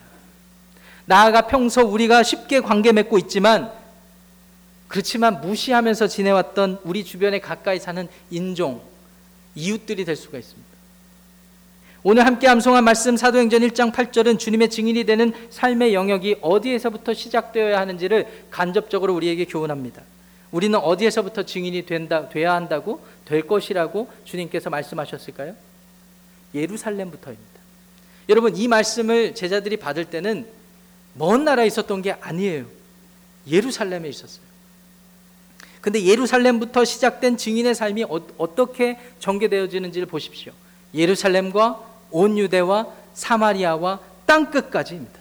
나아가 1.05 1.43
평소 1.43 1.83
우리가 1.83 2.23
쉽게 2.23 2.61
관계 2.61 2.93
맺고 2.93 3.19
있지만 3.19 3.71
그렇지만 4.89 5.41
무시하면서 5.41 6.09
지내왔던 6.09 6.81
우리 6.85 7.05
주변에 7.05 7.41
가까이 7.41 7.79
사는 7.79 8.09
인종, 8.31 8.81
이웃들이 9.55 10.05
될 10.05 10.17
수가 10.17 10.39
있습니다. 10.39 10.67
오늘 12.03 12.25
함께 12.25 12.47
암송한 12.47 12.85
말씀 12.85 13.17
사도행전 13.17 13.63
1장 13.63 13.93
8절은 13.93 14.39
주님의 14.39 14.71
증인이 14.71 15.05
되는 15.05 15.33
삶의 15.51 15.93
영역이 15.93 16.37
어디에서부터 16.41 17.15
시작되어야 17.15 17.81
하는지를 17.81 18.45
간접적으로 18.51 19.15
우리에게 19.15 19.45
교훈합니다. 19.45 20.03
우리는 20.53 20.79
어디에서부터 20.79 21.43
증인이 21.43 21.85
된다, 21.87 22.29
돼야 22.29 22.55
한다고 22.55 23.01
될 23.27 23.47
것이라고 23.47 24.11
주님께서 24.25 24.71
말씀하셨을까요? 24.71 25.55
예루살렘부터입니다. 26.55 27.61
여러분 28.29 28.57
이 28.57 28.67
말씀을 28.67 29.35
제자들이 29.35 29.77
받을 29.77 30.05
때는 30.07 30.47
먼 31.15 31.45
나라에 31.45 31.67
있었던 31.67 32.03
게 32.03 32.13
아니에요. 32.13 32.67
예루살렘에 33.47 34.09
있었어요. 34.09 34.47
근데 35.81 36.05
예루살렘부터 36.05 36.85
시작된 36.85 37.37
증인의 37.37 37.75
삶이 37.75 38.07
어, 38.09 38.55
떻게 38.57 38.99
전개되어지는지를 39.21 40.07
보십시오. 40.09 40.53
예루살렘과 40.95 41.85
온 42.11 42.39
유대와 42.39 42.93
사마리아와 43.15 44.01
땅 44.25 44.51
끝까지입니다. 44.51 45.21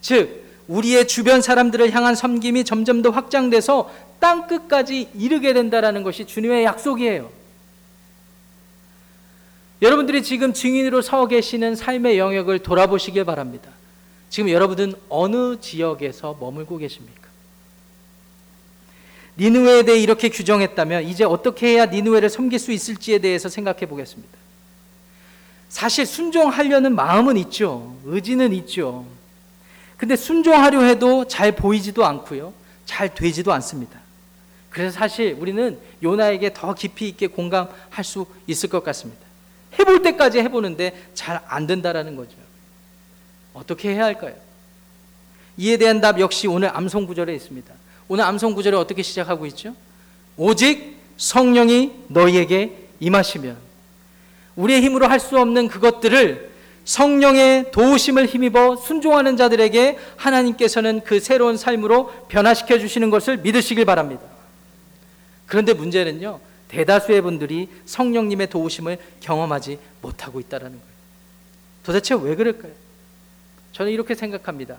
즉 0.00 0.45
우리의 0.68 1.06
주변 1.06 1.40
사람들을 1.42 1.92
향한 1.92 2.14
섬김이 2.14 2.64
점점 2.64 3.02
더 3.02 3.10
확장돼서 3.10 3.90
땅 4.18 4.46
끝까지 4.46 5.10
이르게 5.14 5.52
된다라는 5.52 6.02
것이 6.02 6.26
주님의 6.26 6.64
약속이에요. 6.64 7.30
여러분들이 9.82 10.22
지금 10.22 10.52
증인으로 10.52 11.02
서 11.02 11.26
계시는 11.28 11.76
삶의 11.76 12.18
영역을 12.18 12.60
돌아보시길 12.60 13.24
바랍니다. 13.24 13.70
지금 14.30 14.48
여러분은 14.50 14.94
어느 15.08 15.60
지역에서 15.60 16.36
머물고 16.40 16.78
계십니까? 16.78 17.26
니누웨에 19.38 19.82
대해 19.82 20.00
이렇게 20.00 20.30
규정했다면 20.30 21.04
이제 21.04 21.24
어떻게 21.24 21.68
해야 21.68 21.86
니누웨를 21.86 22.30
섬길 22.30 22.58
수 22.58 22.72
있을지에 22.72 23.18
대해서 23.18 23.50
생각해 23.50 23.80
보겠습니다. 23.86 24.36
사실 25.68 26.06
순종하려는 26.06 26.94
마음은 26.94 27.36
있죠. 27.36 27.96
의지는 28.04 28.54
있죠. 28.54 29.04
근데 29.96 30.16
순종하려 30.16 30.82
해도 30.82 31.26
잘 31.26 31.52
보이지도 31.52 32.04
않고요. 32.04 32.52
잘 32.84 33.14
되지도 33.14 33.52
않습니다. 33.54 33.98
그래서 34.70 34.96
사실 34.98 35.34
우리는 35.38 35.78
요나에게 36.02 36.52
더 36.52 36.74
깊이 36.74 37.08
있게 37.08 37.26
공감할 37.28 38.04
수 38.04 38.26
있을 38.46 38.68
것 38.68 38.84
같습니다. 38.84 39.20
해볼 39.78 40.02
때까지 40.02 40.38
해보는데 40.40 41.08
잘 41.14 41.40
안 41.48 41.66
된다라는 41.66 42.16
거죠. 42.16 42.36
어떻게 43.54 43.94
해야 43.94 44.04
할까요? 44.04 44.34
이에 45.56 45.78
대한 45.78 46.02
답 46.02 46.20
역시 46.20 46.46
오늘 46.46 46.74
암송 46.76 47.06
구절에 47.06 47.34
있습니다. 47.34 47.72
오늘 48.08 48.24
암송 48.24 48.54
구절에 48.54 48.76
어떻게 48.76 49.02
시작하고 49.02 49.46
있죠? 49.46 49.74
오직 50.36 50.96
성령이 51.16 51.92
너희에게 52.08 52.88
임하시면 53.00 53.56
우리의 54.56 54.82
힘으로 54.82 55.06
할 55.06 55.18
수 55.18 55.38
없는 55.38 55.68
그것들을 55.68 56.50
성령의 56.86 57.72
도우심을 57.72 58.26
힘입어 58.26 58.76
순종하는 58.76 59.36
자들에게 59.36 59.98
하나님께서는 60.16 61.00
그 61.02 61.18
새로운 61.18 61.56
삶으로 61.56 62.12
변화시켜 62.28 62.78
주시는 62.78 63.10
것을 63.10 63.38
믿으시길 63.38 63.84
바랍니다. 63.84 64.22
그런데 65.46 65.74
문제는요. 65.74 66.40
대다수의 66.68 67.22
분들이 67.22 67.68
성령님의 67.84 68.48
도우심을 68.50 68.98
경험하지 69.20 69.78
못하고 70.00 70.40
있다는 70.40 70.68
거예요. 70.68 70.82
도대체 71.84 72.14
왜 72.14 72.34
그럴까요? 72.36 72.72
저는 73.72 73.92
이렇게 73.92 74.14
생각합니다. 74.14 74.76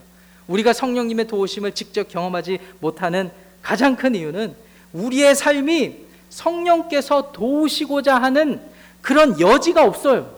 우리가 0.48 0.72
성령님의 0.74 1.28
도우심을 1.28 1.74
직접 1.74 2.08
경험하지 2.08 2.60
못하는 2.80 3.32
가장 3.62 3.98
큰 3.98 4.16
이유는 4.16 4.56
우리의 4.94 5.36
삶이 5.36 5.98
성령께서 6.30 7.34
도우시고자 7.34 8.22
하는 8.22 8.62
그런 9.02 9.40
여지가 9.40 9.84
없어요. 9.84 10.37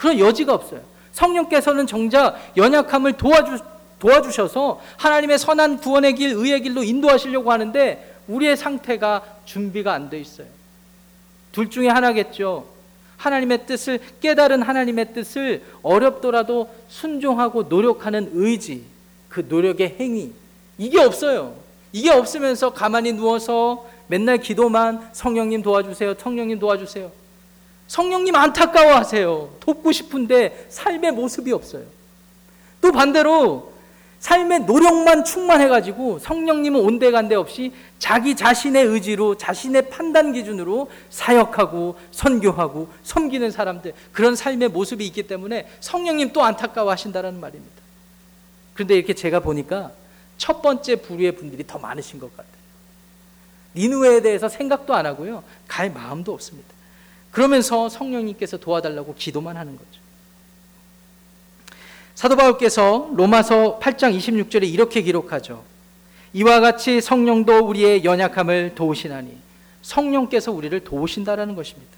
그런 0.00 0.18
여지가 0.18 0.54
없어요. 0.54 0.80
성령께서는 1.12 1.86
정작 1.86 2.38
연약함을 2.56 3.18
도와주, 3.18 3.58
도와주셔서 3.98 4.80
하나님의 4.96 5.38
선한 5.38 5.80
구원의 5.80 6.14
길, 6.14 6.30
의의 6.30 6.62
길로 6.62 6.82
인도하시려고 6.82 7.52
하는데 7.52 8.16
우리의 8.26 8.56
상태가 8.56 9.22
준비가 9.44 9.92
안 9.92 10.08
돼 10.08 10.18
있어요. 10.18 10.46
둘 11.52 11.68
중에 11.68 11.88
하나겠죠. 11.88 12.64
하나님의 13.18 13.66
뜻을 13.66 14.00
깨달은 14.22 14.62
하나님의 14.62 15.12
뜻을 15.12 15.64
어렵더라도 15.82 16.70
순종하고 16.88 17.64
노력하는 17.64 18.30
의지, 18.32 18.84
그 19.28 19.44
노력의 19.46 19.96
행위 20.00 20.32
이게 20.78 20.98
없어요. 20.98 21.56
이게 21.92 22.08
없으면서 22.10 22.72
가만히 22.72 23.12
누워서 23.12 23.86
맨날 24.06 24.38
기도만 24.38 25.10
성령님 25.12 25.60
도와주세요. 25.60 26.14
성령님 26.18 26.58
도와주세요. 26.58 27.12
성령님 27.90 28.36
안타까워하세요. 28.36 29.56
돕고 29.58 29.90
싶은데 29.90 30.68
삶의 30.68 31.10
모습이 31.10 31.50
없어요. 31.50 31.82
또 32.80 32.92
반대로 32.92 33.72
삶의 34.20 34.60
노력만 34.60 35.24
충만해가지고 35.24 36.20
성령님은 36.20 36.78
온데간데 36.78 37.34
없이 37.34 37.72
자기 37.98 38.36
자신의 38.36 38.84
의지로 38.84 39.36
자신의 39.36 39.90
판단 39.90 40.32
기준으로 40.32 40.88
사역하고 41.10 41.98
선교하고 42.12 42.86
섬기는 43.02 43.50
사람들 43.50 43.92
그런 44.12 44.36
삶의 44.36 44.68
모습이 44.68 45.04
있기 45.06 45.24
때문에 45.24 45.68
성령님 45.80 46.32
또 46.32 46.44
안타까워하신다는 46.44 47.40
말입니다. 47.40 47.74
그런데 48.74 48.94
이렇게 48.94 49.14
제가 49.14 49.40
보니까 49.40 49.90
첫 50.38 50.62
번째 50.62 50.94
부류의 50.94 51.32
분들이 51.32 51.66
더 51.66 51.80
많으신 51.80 52.20
것 52.20 52.30
같아요. 52.36 52.54
니누에 53.74 54.22
대해서 54.22 54.48
생각도 54.48 54.94
안 54.94 55.06
하고요. 55.06 55.42
갈 55.66 55.90
마음도 55.90 56.32
없습니다. 56.32 56.79
그러면서 57.30 57.88
성령님께서 57.88 58.56
도와달라고 58.56 59.14
기도만 59.14 59.56
하는 59.56 59.76
거죠. 59.76 60.00
사도 62.14 62.36
바울께서 62.36 63.10
로마서 63.14 63.78
8장 63.80 64.16
26절에 64.16 64.68
이렇게 64.70 65.00
기록하죠. 65.02 65.64
이와 66.32 66.60
같이 66.60 67.00
성령도 67.00 67.66
우리의 67.66 68.04
연약함을 68.04 68.74
도우시나니 68.74 69.36
성령께서 69.82 70.52
우리를 70.52 70.78
도우신다라는 70.84 71.54
것입니다. 71.56 71.90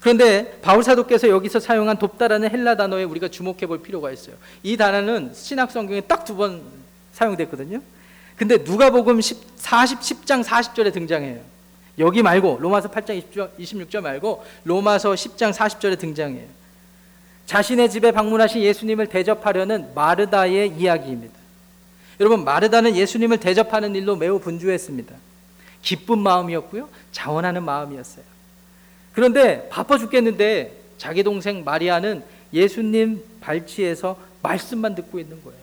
그런데 0.00 0.60
바울 0.62 0.84
사도께서 0.84 1.28
여기서 1.28 1.58
사용한 1.58 1.98
돕다라는 1.98 2.50
헬라 2.50 2.76
단어에 2.76 3.02
우리가 3.04 3.28
주목해 3.28 3.66
볼 3.66 3.82
필요가 3.82 4.12
있어요. 4.12 4.36
이 4.62 4.76
단어는 4.76 5.32
신약 5.34 5.72
성경에 5.72 6.02
딱 6.02 6.24
두 6.24 6.36
번 6.36 6.62
사용됐거든요. 7.12 7.80
근데 8.36 8.58
누가복음 8.58 9.20
10, 9.20 9.38
40 9.56 9.98
10장 9.98 10.44
40절에 10.44 10.92
등장해요. 10.92 11.40
여기 11.98 12.22
말고 12.22 12.58
로마서 12.60 12.90
8장 12.90 13.22
26절 13.58 14.00
말고 14.00 14.44
로마서 14.64 15.12
10장 15.12 15.52
40절에 15.52 15.98
등장해요. 15.98 16.46
자신의 17.46 17.90
집에 17.90 18.12
방문하신 18.12 18.62
예수님을 18.62 19.06
대접하려는 19.06 19.94
마르다의 19.94 20.74
이야기입니다. 20.76 21.34
여러분, 22.20 22.44
마르다는 22.44 22.94
예수님을 22.94 23.38
대접하는 23.38 23.94
일로 23.94 24.16
매우 24.16 24.38
분주했습니다. 24.38 25.14
기쁜 25.82 26.18
마음이었고요. 26.18 26.88
자원하는 27.12 27.64
마음이었어요. 27.64 28.24
그런데 29.12 29.68
바빠 29.68 29.98
죽겠는데 29.98 30.76
자기 30.98 31.22
동생 31.22 31.64
마리아는 31.64 32.22
예수님 32.52 33.22
발치에서 33.40 34.18
말씀만 34.42 34.94
듣고 34.94 35.18
있는 35.18 35.42
거예요. 35.42 35.58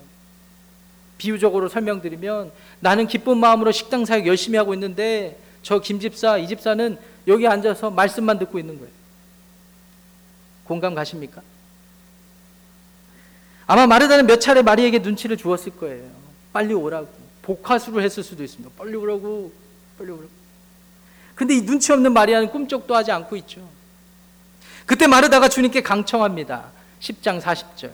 비유적으로 1.18 1.70
설명드리면 1.70 2.51
나는 2.80 3.07
기쁜 3.07 3.38
마음으로 3.38 3.72
식당 3.72 4.05
사역 4.05 4.28
열심히 4.28 4.57
하고 4.57 4.74
있는데 4.74 5.38
저 5.66 5.80
김집사, 5.80 6.38
이 6.38 6.47
집사는 6.47 6.95
여기 7.28 7.47
앉아서 7.47 7.89
말씀만 7.89 8.38
듣고 8.38 8.59
있는 8.59 8.78
거예요. 8.78 8.91
공감 10.63 10.93
가십니까? 10.93 11.41
아마 13.66 13.88
마르다는 13.88 14.28
몇 14.28 14.39
차례 14.39 14.61
마리에게 14.61 14.99
눈치를 14.99 15.38
주었을 15.38 15.76
거예요. 15.76 16.07
빨리 16.53 16.76
오라고. 16.76 17.09
복화수를 17.41 18.03
했을 18.03 18.22
수도 18.22 18.43
있습니다. 18.43 18.76
빨리 18.78 18.95
오라고. 18.95 19.51
빨리 19.97 20.11
오라고. 20.11 20.30
근데 21.34 21.55
이 21.55 21.66
눈치 21.66 21.91
없는 21.91 22.13
마리아는 22.13 22.51
꿈쩍도 22.51 22.95
하지 22.95 23.11
않고 23.11 23.36
있죠. 23.38 23.68
그때 24.86 25.07
마르다가 25.07 25.49
주님께 25.49 25.82
강청합니다. 25.82 26.66
10장 26.99 27.41
40절. 27.41 27.89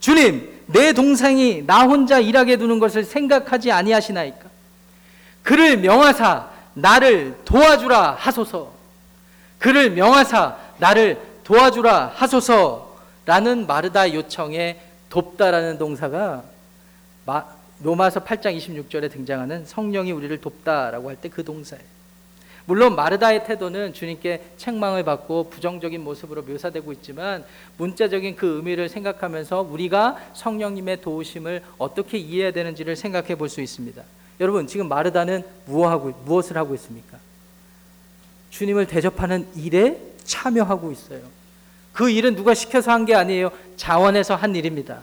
주님, 0.00 0.62
내 0.66 0.92
동생이 0.92 1.62
나 1.64 1.84
혼자 1.84 2.18
일하게 2.18 2.56
두는 2.56 2.80
것을 2.80 3.04
생각하지 3.04 3.70
아니하시나이까? 3.70 4.50
그를 5.44 5.76
명하사 5.76 6.53
나를 6.74 7.36
도와주라 7.44 8.12
하소서. 8.18 8.72
그를 9.58 9.90
명하사 9.90 10.56
나를 10.78 11.20
도와주라 11.44 12.12
하소서라는 12.14 13.66
마르다 13.66 14.12
요청에 14.12 14.80
돕다라는 15.08 15.78
동사가 15.78 16.42
마, 17.24 17.44
로마서 17.80 18.24
8장 18.24 18.56
26절에 18.58 19.10
등장하는 19.10 19.64
성령이 19.66 20.12
우리를 20.12 20.40
돕다라고 20.40 21.08
할 21.08 21.16
때 21.16 21.28
그 21.28 21.44
동사예요. 21.44 21.84
물론 22.66 22.96
마르다의 22.96 23.44
태도는 23.44 23.92
주님께 23.92 24.42
책망을 24.56 25.04
받고 25.04 25.50
부정적인 25.50 26.02
모습으로 26.02 26.42
묘사되고 26.42 26.92
있지만 26.94 27.44
문자적인 27.76 28.36
그 28.36 28.56
의미를 28.56 28.88
생각하면서 28.88 29.66
우리가 29.70 30.16
성령님의 30.32 31.02
도우심을 31.02 31.62
어떻게 31.76 32.16
이해해야 32.16 32.52
되는지를 32.52 32.96
생각해 32.96 33.34
볼 33.34 33.50
수 33.50 33.60
있습니다. 33.60 34.02
여러분 34.40 34.66
지금 34.66 34.88
마르다는 34.88 35.42
무엇하고 35.66 36.12
무엇을 36.24 36.56
하고 36.56 36.74
있습니까? 36.74 37.18
주님을 38.50 38.86
대접하는 38.86 39.46
일에 39.56 40.00
참여하고 40.24 40.90
있어요. 40.92 41.20
그 41.92 42.10
일은 42.10 42.34
누가 42.34 42.54
시켜서 42.54 42.90
한 42.90 43.04
게 43.04 43.14
아니에요. 43.14 43.50
자원해서 43.76 44.34
한 44.34 44.54
일입니다. 44.54 45.00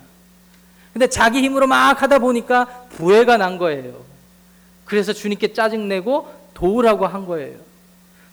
근데 0.94 1.08
자기 1.08 1.40
힘으로 1.42 1.68
막 1.68 2.02
하다 2.02 2.20
보니까 2.20 2.66
부해가 2.90 3.38
난 3.38 3.58
거예요. 3.58 4.04
그래서 4.86 5.14
주님께 5.14 5.54
짜증내고 5.54 6.28
도우라고 6.54 7.08
한 7.08 7.26
거예요. 7.26 7.58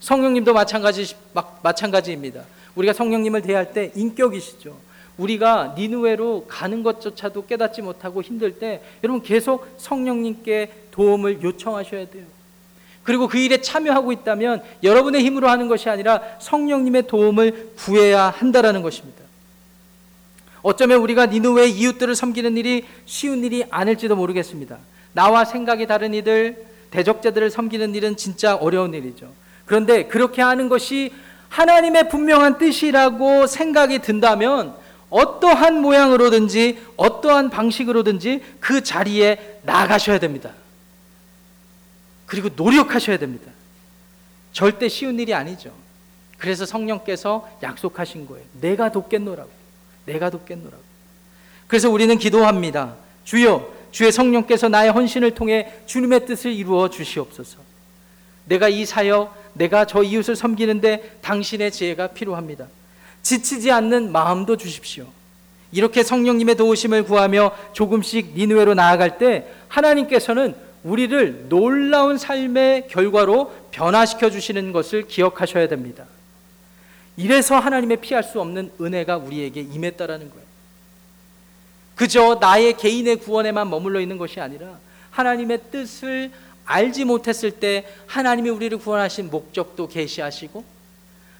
성령님도 0.00 0.52
마찬가지 0.52 1.14
마 1.32 1.72
찬가지입니다. 1.72 2.42
우리가 2.74 2.92
성령님을 2.92 3.42
대할 3.42 3.72
때 3.72 3.92
인격이시죠. 3.94 4.76
우리가 5.18 5.74
니누웨로 5.76 6.46
가는 6.48 6.82
것조차도 6.82 7.46
깨닫지 7.46 7.82
못하고 7.82 8.22
힘들 8.22 8.58
때 8.58 8.80
여러분 9.02 9.22
계속 9.22 9.68
성령님께 9.76 10.72
도움을 10.90 11.42
요청하셔야 11.42 12.08
돼요. 12.08 12.24
그리고 13.02 13.26
그 13.26 13.38
일에 13.38 13.60
참여하고 13.60 14.12
있다면 14.12 14.62
여러분의 14.82 15.24
힘으로 15.24 15.48
하는 15.48 15.68
것이 15.68 15.88
아니라 15.88 16.20
성령님의 16.40 17.06
도움을 17.06 17.72
구해야 17.76 18.24
한다라는 18.30 18.82
것입니다. 18.82 19.24
어쩌면 20.62 21.00
우리가 21.00 21.26
니누웨의 21.26 21.72
이웃들을 21.72 22.14
섬기는 22.14 22.56
일이 22.56 22.84
쉬운 23.06 23.44
일이 23.44 23.64
아닐지도 23.70 24.14
모르겠습니다. 24.16 24.78
나와 25.12 25.44
생각이 25.44 25.86
다른 25.86 26.14
이들, 26.14 26.66
대적자들을 26.90 27.50
섬기는 27.50 27.94
일은 27.94 28.16
진짜 28.16 28.54
어려운 28.56 28.94
일이죠. 28.94 29.32
그런데 29.64 30.04
그렇게 30.04 30.42
하는 30.42 30.68
것이 30.68 31.10
하나님의 31.48 32.08
분명한 32.08 32.58
뜻이라고 32.58 33.46
생각이 33.46 34.00
든다면 34.00 34.74
어떠한 35.10 35.80
모양으로든지 35.80 36.78
어떠한 36.96 37.50
방식으로든지 37.50 38.42
그 38.60 38.82
자리에 38.82 39.60
나가셔야 39.62 40.18
됩니다. 40.18 40.52
그리고 42.26 42.50
노력하셔야 42.54 43.18
됩니다. 43.18 43.50
절대 44.52 44.88
쉬운 44.88 45.18
일이 45.18 45.32
아니죠. 45.34 45.72
그래서 46.36 46.66
성령께서 46.66 47.48
약속하신 47.62 48.26
거예요. 48.26 48.44
내가 48.60 48.92
돕겠노라고. 48.92 49.50
내가 50.06 50.30
돕겠노라고. 50.30 50.82
그래서 51.66 51.90
우리는 51.90 52.16
기도합니다. 52.18 52.96
주여, 53.24 53.68
주의 53.90 54.12
성령께서 54.12 54.68
나의 54.68 54.90
헌신을 54.90 55.34
통해 55.34 55.72
주님의 55.86 56.26
뜻을 56.26 56.52
이루어 56.52 56.88
주시옵소서. 56.88 57.58
내가 58.44 58.68
이 58.68 58.84
사역, 58.86 59.34
내가 59.52 59.84
저 59.84 60.02
이웃을 60.02 60.36
섬기는데 60.36 61.18
당신의 61.20 61.72
지혜가 61.72 62.08
필요합니다. 62.08 62.68
지치지 63.28 63.70
않는 63.70 64.10
마음도 64.10 64.56
주십시오. 64.56 65.06
이렇게 65.70 66.02
성령님의 66.02 66.54
도우심을 66.54 67.02
구하며 67.02 67.52
조금씩 67.74 68.32
니누에로 68.34 68.72
나아갈 68.72 69.18
때 69.18 69.46
하나님께서는 69.68 70.54
우리를 70.82 71.50
놀라운 71.50 72.16
삶의 72.16 72.88
결과로 72.88 73.52
변화시켜 73.70 74.30
주시는 74.30 74.72
것을 74.72 75.06
기억하셔야 75.06 75.68
됩니다. 75.68 76.06
이래서 77.18 77.58
하나님의 77.58 77.98
피할 77.98 78.24
수 78.24 78.40
없는 78.40 78.70
은혜가 78.80 79.18
우리에게 79.18 79.60
임했다라는 79.60 80.30
거예요. 80.30 80.48
그저 81.96 82.38
나의 82.40 82.78
개인의 82.78 83.16
구원에만 83.16 83.68
머물러 83.68 84.00
있는 84.00 84.16
것이 84.16 84.40
아니라 84.40 84.78
하나님의 85.10 85.60
뜻을 85.70 86.30
알지 86.64 87.04
못했을 87.04 87.50
때 87.50 87.84
하나님이 88.06 88.48
우리를 88.48 88.78
구원하신 88.78 89.28
목적도 89.30 89.88
계시하시고 89.88 90.77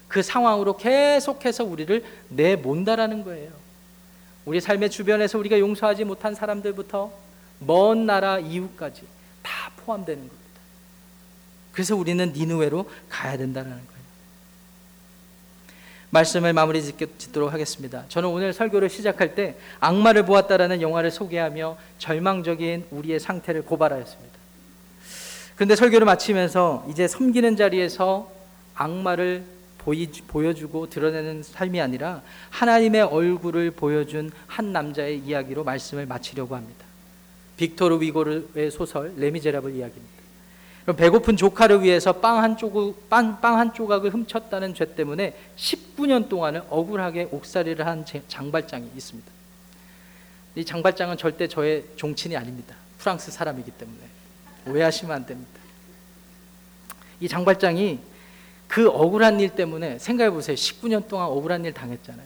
그 0.09 0.21
상황으로 0.21 0.75
계속해서 0.75 1.63
우리를 1.63 2.03
내몬다라는 2.29 3.23
거예요. 3.23 3.51
우리 4.43 4.59
삶의 4.59 4.89
주변에서 4.89 5.37
우리가 5.37 5.59
용서하지 5.59 6.03
못한 6.03 6.35
사람들부터 6.35 7.13
먼 7.59 8.05
나라 8.05 8.39
이웃까지 8.39 9.03
다 9.43 9.71
포함되는 9.77 10.19
겁니다. 10.19 10.37
그래서 11.71 11.95
우리는 11.95 12.33
니누웨로 12.33 12.89
가야 13.07 13.37
된다는 13.37 13.69
거예요. 13.69 13.99
말씀을 16.09 16.53
마무리 16.53 16.81
짓도록 16.81 17.53
하겠습니다. 17.53 18.05
저는 18.07 18.29
오늘 18.29 18.51
설교를 18.51 18.89
시작할 18.89 19.35
때 19.35 19.55
악마를 19.79 20.25
보았다라는 20.25 20.81
영화를 20.81 21.11
소개하며 21.11 21.77
절망적인 21.99 22.87
우리의 22.89 23.19
상태를 23.19 23.61
고발하였습니다. 23.61 24.39
그런데 25.55 25.75
설교를 25.75 26.05
마치면서 26.05 26.87
이제 26.89 27.07
섬기는 27.07 27.55
자리에서 27.55 28.31
악마를 28.73 29.58
보이, 29.79 30.07
보여주고 30.07 30.89
드러내는 30.89 31.43
삶이 31.43 31.81
아니라 31.81 32.21
하나님의 32.51 33.01
얼굴을 33.01 33.71
보여준 33.71 34.31
한 34.47 34.71
남자의 34.71 35.19
이야기로 35.19 35.63
말씀을 35.63 36.05
마치려고 36.05 36.55
합니다. 36.55 36.85
빅토르 37.57 37.99
위고르의 37.99 38.71
소설 38.71 39.13
레미제라블 39.17 39.75
이야기입니다. 39.75 40.19
배고픈 40.95 41.37
조카를 41.37 41.83
위해서 41.83 42.13
빵 42.13 42.41
한 42.41 42.57
조각 42.57 43.09
빵, 43.09 43.41
빵 43.41 43.59
한 43.59 43.73
조각을 43.73 44.11
훔쳤다는 44.11 44.73
죄 44.73 44.95
때문에 44.95 45.35
19년 45.55 46.29
동안을 46.29 46.63
억울하게 46.69 47.27
옥살이를 47.31 47.85
한 47.85 48.05
장발장이 48.27 48.89
있습니다. 48.95 49.29
이 50.55 50.65
장발장은 50.65 51.17
절대 51.17 51.47
저의 51.47 51.85
종친이 51.95 52.35
아닙니다. 52.35 52.75
프랑스 52.97 53.31
사람이기 53.31 53.71
때문에 53.71 53.99
오해하시면 54.67 55.15
안 55.15 55.25
됩니다. 55.25 55.59
이 57.19 57.27
장발장이 57.27 57.99
그 58.69 58.87
억울한 58.87 59.39
일 59.39 59.49
때문에 59.49 59.97
생각해 59.97 60.29
보세요. 60.29 60.55
19년 60.55 61.07
동안 61.07 61.25
억울한 61.25 61.65
일 61.65 61.73
당했잖아요. 61.73 62.25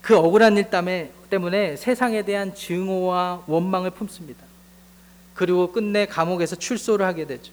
그 0.00 0.16
억울한 0.16 0.56
일 0.56 0.70
때문에 0.70 1.76
세상에 1.76 2.22
대한 2.22 2.54
증오와 2.54 3.42
원망을 3.48 3.90
품습니다. 3.90 4.44
그리고 5.34 5.72
끝내 5.72 6.06
감옥에서 6.06 6.54
출소를 6.54 7.04
하게 7.04 7.26
되죠. 7.26 7.52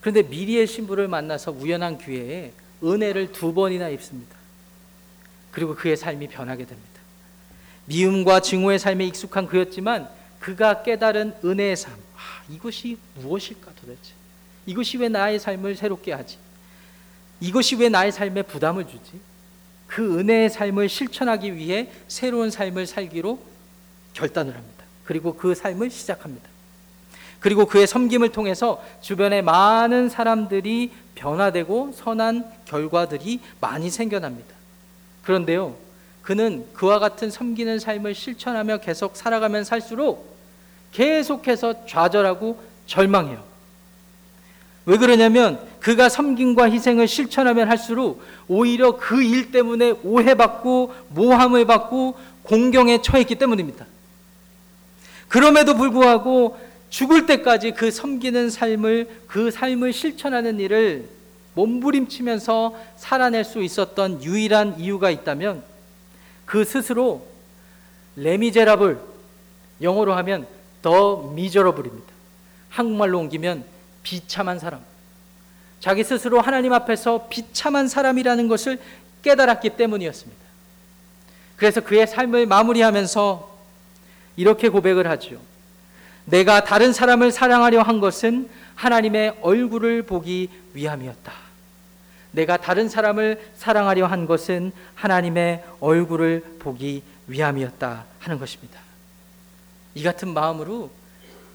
그런데 0.00 0.22
미리의 0.22 0.66
신부를 0.66 1.06
만나서 1.06 1.52
우연한 1.52 1.98
기회에 1.98 2.52
은혜를 2.82 3.32
두 3.32 3.52
번이나 3.52 3.90
입습니다. 3.90 4.34
그리고 5.50 5.74
그의 5.74 5.98
삶이 5.98 6.28
변하게 6.28 6.64
됩니다. 6.64 6.88
미움과 7.84 8.40
증오의 8.40 8.78
삶에 8.78 9.04
익숙한 9.04 9.46
그였지만 9.46 10.08
그가 10.38 10.82
깨달은 10.82 11.34
은혜의 11.44 11.76
삶, 11.76 11.92
아, 11.92 12.42
이것이 12.48 12.96
무엇일까 13.16 13.72
도대체? 13.78 14.14
이것이 14.64 14.96
왜 14.96 15.10
나의 15.10 15.38
삶을 15.38 15.76
새롭게 15.76 16.14
하지? 16.14 16.38
이것이 17.40 17.76
왜 17.76 17.88
나의 17.88 18.12
삶에 18.12 18.42
부담을 18.42 18.86
주지? 18.86 19.20
그 19.86 20.18
은혜의 20.18 20.50
삶을 20.50 20.88
실천하기 20.88 21.56
위해 21.56 21.90
새로운 22.06 22.50
삶을 22.50 22.86
살기로 22.86 23.40
결단을 24.12 24.54
합니다. 24.54 24.84
그리고 25.04 25.34
그 25.34 25.54
삶을 25.54 25.90
시작합니다. 25.90 26.48
그리고 27.40 27.66
그의 27.66 27.86
섬김을 27.86 28.30
통해서 28.30 28.84
주변에 29.00 29.40
많은 29.42 30.10
사람들이 30.10 30.92
변화되고 31.14 31.92
선한 31.94 32.44
결과들이 32.66 33.40
많이 33.60 33.90
생겨납니다. 33.90 34.54
그런데요, 35.22 35.76
그는 36.22 36.66
그와 36.74 36.98
같은 36.98 37.30
섬기는 37.30 37.78
삶을 37.78 38.14
실천하며 38.14 38.78
계속 38.78 39.16
살아가면 39.16 39.64
살수록 39.64 40.36
계속해서 40.92 41.86
좌절하고 41.86 42.62
절망해요. 42.86 43.42
왜 44.86 44.96
그러냐면 44.98 45.66
그가 45.80 46.08
섬김과 46.08 46.70
희생을 46.70 47.08
실천하면 47.08 47.68
할수록 47.68 48.22
오히려 48.48 48.96
그 48.96 49.22
일 49.22 49.50
때문에 49.50 49.94
오해받고 50.02 50.94
모함을 51.08 51.64
받고 51.64 52.18
공경에 52.42 53.00
처했기 53.02 53.36
때문입니다. 53.36 53.86
그럼에도 55.28 55.74
불구하고 55.76 56.58
죽을 56.90 57.26
때까지 57.26 57.70
그 57.72 57.90
섬기는 57.90 58.50
삶을 58.50 59.08
그 59.26 59.50
삶을 59.50 59.92
실천하는 59.92 60.58
일을 60.58 61.08
몸부림치면서 61.54 62.76
살아낼 62.96 63.44
수 63.44 63.62
있었던 63.62 64.22
유일한 64.22 64.78
이유가 64.78 65.10
있다면 65.10 65.62
그 66.44 66.64
스스로 66.64 67.26
레미제라블 68.16 68.98
영어로 69.80 70.14
하면 70.14 70.46
더 70.82 71.30
미저러블입니다. 71.34 72.08
한국말로 72.70 73.18
옮기면 73.20 73.64
비참한 74.02 74.58
사람. 74.58 74.89
자기 75.80 76.04
스스로 76.04 76.40
하나님 76.40 76.72
앞에서 76.72 77.28
비참한 77.28 77.88
사람이라는 77.88 78.48
것을 78.48 78.78
깨달았기 79.22 79.70
때문이었습니다. 79.70 80.40
그래서 81.56 81.80
그의 81.80 82.06
삶을 82.06 82.46
마무리하면서 82.46 83.58
이렇게 84.36 84.68
고백을 84.68 85.08
하죠. 85.08 85.40
내가 86.24 86.64
다른 86.64 86.92
사람을 86.92 87.32
사랑하려 87.32 87.82
한 87.82 88.00
것은 88.00 88.48
하나님의 88.74 89.38
얼굴을 89.42 90.02
보기 90.02 90.48
위함이었다. 90.74 91.32
내가 92.32 92.56
다른 92.56 92.88
사람을 92.88 93.52
사랑하려 93.54 94.06
한 94.06 94.26
것은 94.26 94.72
하나님의 94.94 95.64
얼굴을 95.80 96.58
보기 96.60 97.02
위함이었다 97.26 98.04
하는 98.20 98.38
것입니다. 98.38 98.78
이 99.94 100.02
같은 100.02 100.32
마음으로 100.32 100.90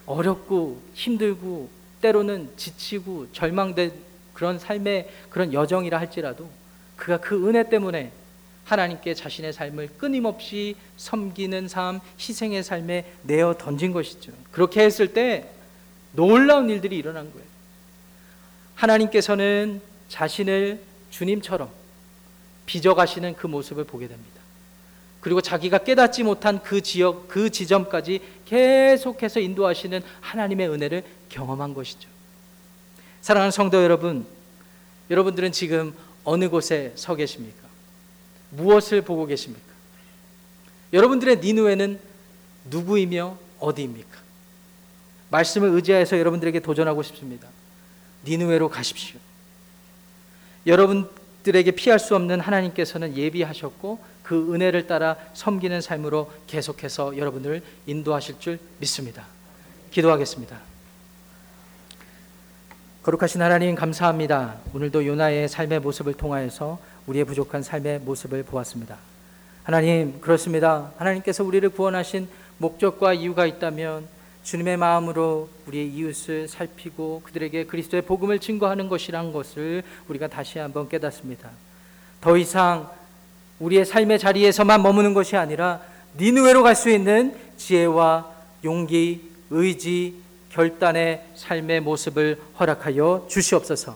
어렵고 0.06 0.82
힘들고 0.94 1.70
때로는 2.02 2.50
지치고 2.58 3.32
절망된 3.32 4.05
그런 4.36 4.60
삶의 4.60 5.10
그런 5.30 5.52
여정이라 5.52 5.98
할지라도 5.98 6.48
그가 6.96 7.18
그 7.18 7.50
은혜 7.50 7.68
때문에 7.68 8.12
하나님께 8.66 9.14
자신의 9.14 9.54
삶을 9.54 9.90
끊임없이 9.98 10.76
섬기는 10.98 11.68
삶, 11.68 12.00
희생의 12.20 12.64
삶에 12.64 13.06
내어 13.24 13.56
던진 13.58 13.92
것이죠. 13.92 14.32
그렇게 14.52 14.84
했을 14.84 15.14
때 15.14 15.50
놀라운 16.12 16.70
일들이 16.70 16.98
일어난 16.98 17.32
거예요. 17.32 17.46
하나님께서는 18.76 19.82
자신을 20.10 20.82
주님처럼 21.12 21.70
빚어가시는 22.66 23.36
그 23.36 23.48
모습을 23.48 23.84
보게 23.84 24.08
됩니다. 24.08 24.42
그리고 25.22 25.42
자기가 25.42 25.80
깨닫지 25.80 26.24
못한 26.24 26.62
그 26.62 26.82
지역, 26.82 27.28
그 27.28 27.50
지점까지 27.50 28.22
계속해서 28.46 29.40
인도하시는 29.40 30.02
하나님의 30.22 30.70
은혜를 30.70 31.04
경험한 31.30 31.74
것이죠. 31.74 32.15
사랑하는 33.26 33.50
성도 33.50 33.82
여러분, 33.82 34.24
여러분들은 35.10 35.52
지금 35.52 35.96
어느 36.24 36.48
곳에 36.48 36.94
서 36.94 37.16
계십니까? 37.16 37.68
무엇을 38.52 39.02
보고 39.02 39.26
계십니까? 39.26 39.66
여러분들의 40.94 41.40
니누에는 41.40 42.00
누구이며 42.66 43.36
어디입니까? 43.60 44.20
말씀을 45.32 45.70
의지하여서 45.70 46.20
여러분들에게 46.20 46.60
도전하고 46.60 47.02
싶습니다. 47.02 47.48
니누에로 48.26 48.70
가십시오. 48.70 49.20
여러분들에게 50.68 51.72
피할 51.72 51.98
수 51.98 52.16
없는 52.16 52.40
하나님께서는 52.40 53.18
예비하셨고 53.18 54.04
그 54.22 54.54
은혜를 54.54 54.86
따라 54.86 55.18
섬기는 55.34 55.82
삶으로 55.82 56.32
계속해서 56.46 57.18
여러분을 57.18 57.64
인도하실 57.88 58.40
줄 58.40 58.60
믿습니다. 58.80 59.26
기도하겠습니다. 59.90 60.75
거룩하신 63.06 63.40
하나님 63.40 63.76
감사합니다. 63.76 64.56
오늘도 64.74 65.06
요나의 65.06 65.48
삶의 65.48 65.80
모습을 65.82 66.16
통하여서 66.16 66.80
우리의 67.06 67.24
부족한 67.26 67.62
삶의 67.62 68.00
모습을 68.00 68.42
보았습니다. 68.42 68.98
하나님 69.62 70.20
그렇습니다. 70.22 70.92
하나님께서 70.98 71.44
우리를 71.44 71.70
구원하신 71.70 72.28
목적과 72.58 73.14
이유가 73.14 73.46
있다면 73.46 74.08
주님의 74.42 74.78
마음으로 74.78 75.50
우리의 75.68 75.88
이웃을 75.90 76.48
살피고 76.48 77.22
그들에게 77.26 77.68
그리스도의 77.68 78.02
복음을 78.02 78.40
증거하는 78.40 78.90
것이란 78.90 79.32
것을 79.32 79.84
우리가 80.08 80.26
다시 80.26 80.58
한번 80.58 80.90
깨닫습니다. 80.90 81.52
더 82.22 82.36
이상 82.38 82.90
우리의 83.60 83.86
삶의 83.86 84.18
자리에서만 84.18 84.82
머무는 84.82 85.14
것이 85.14 85.38
아니라 85.38 85.80
니누웨로 86.18 86.64
갈 86.64 86.74
수 86.74 86.90
있는 86.90 87.36
지혜와 87.58 88.32
용기, 88.64 89.30
의지, 89.52 90.25
결단의 90.56 91.22
삶의 91.36 91.82
모습을 91.82 92.40
허락하여 92.60 93.26
주시옵소서. 93.28 93.96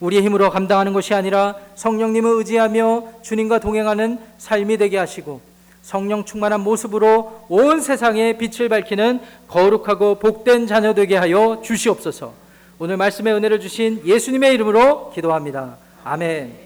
우리의 0.00 0.22
힘으로 0.22 0.50
감당하는 0.50 0.92
것이 0.92 1.14
아니라 1.14 1.56
성령님을 1.76 2.30
의지하며 2.38 3.22
주님과 3.22 3.60
동행하는 3.60 4.18
삶이 4.36 4.76
되게 4.76 4.98
하시고 4.98 5.40
성령 5.80 6.24
충만한 6.24 6.60
모습으로 6.60 7.46
온 7.48 7.80
세상에 7.80 8.36
빛을 8.36 8.68
밝히는 8.68 9.20
거룩하고 9.48 10.18
복된 10.18 10.66
자녀 10.66 10.92
되게 10.94 11.16
하여 11.16 11.62
주시옵소서. 11.64 12.32
오늘 12.78 12.96
말씀의 12.96 13.32
은혜를 13.34 13.60
주신 13.60 14.02
예수님의 14.04 14.52
이름으로 14.54 15.10
기도합니다. 15.14 15.76
아멘. 16.04 16.63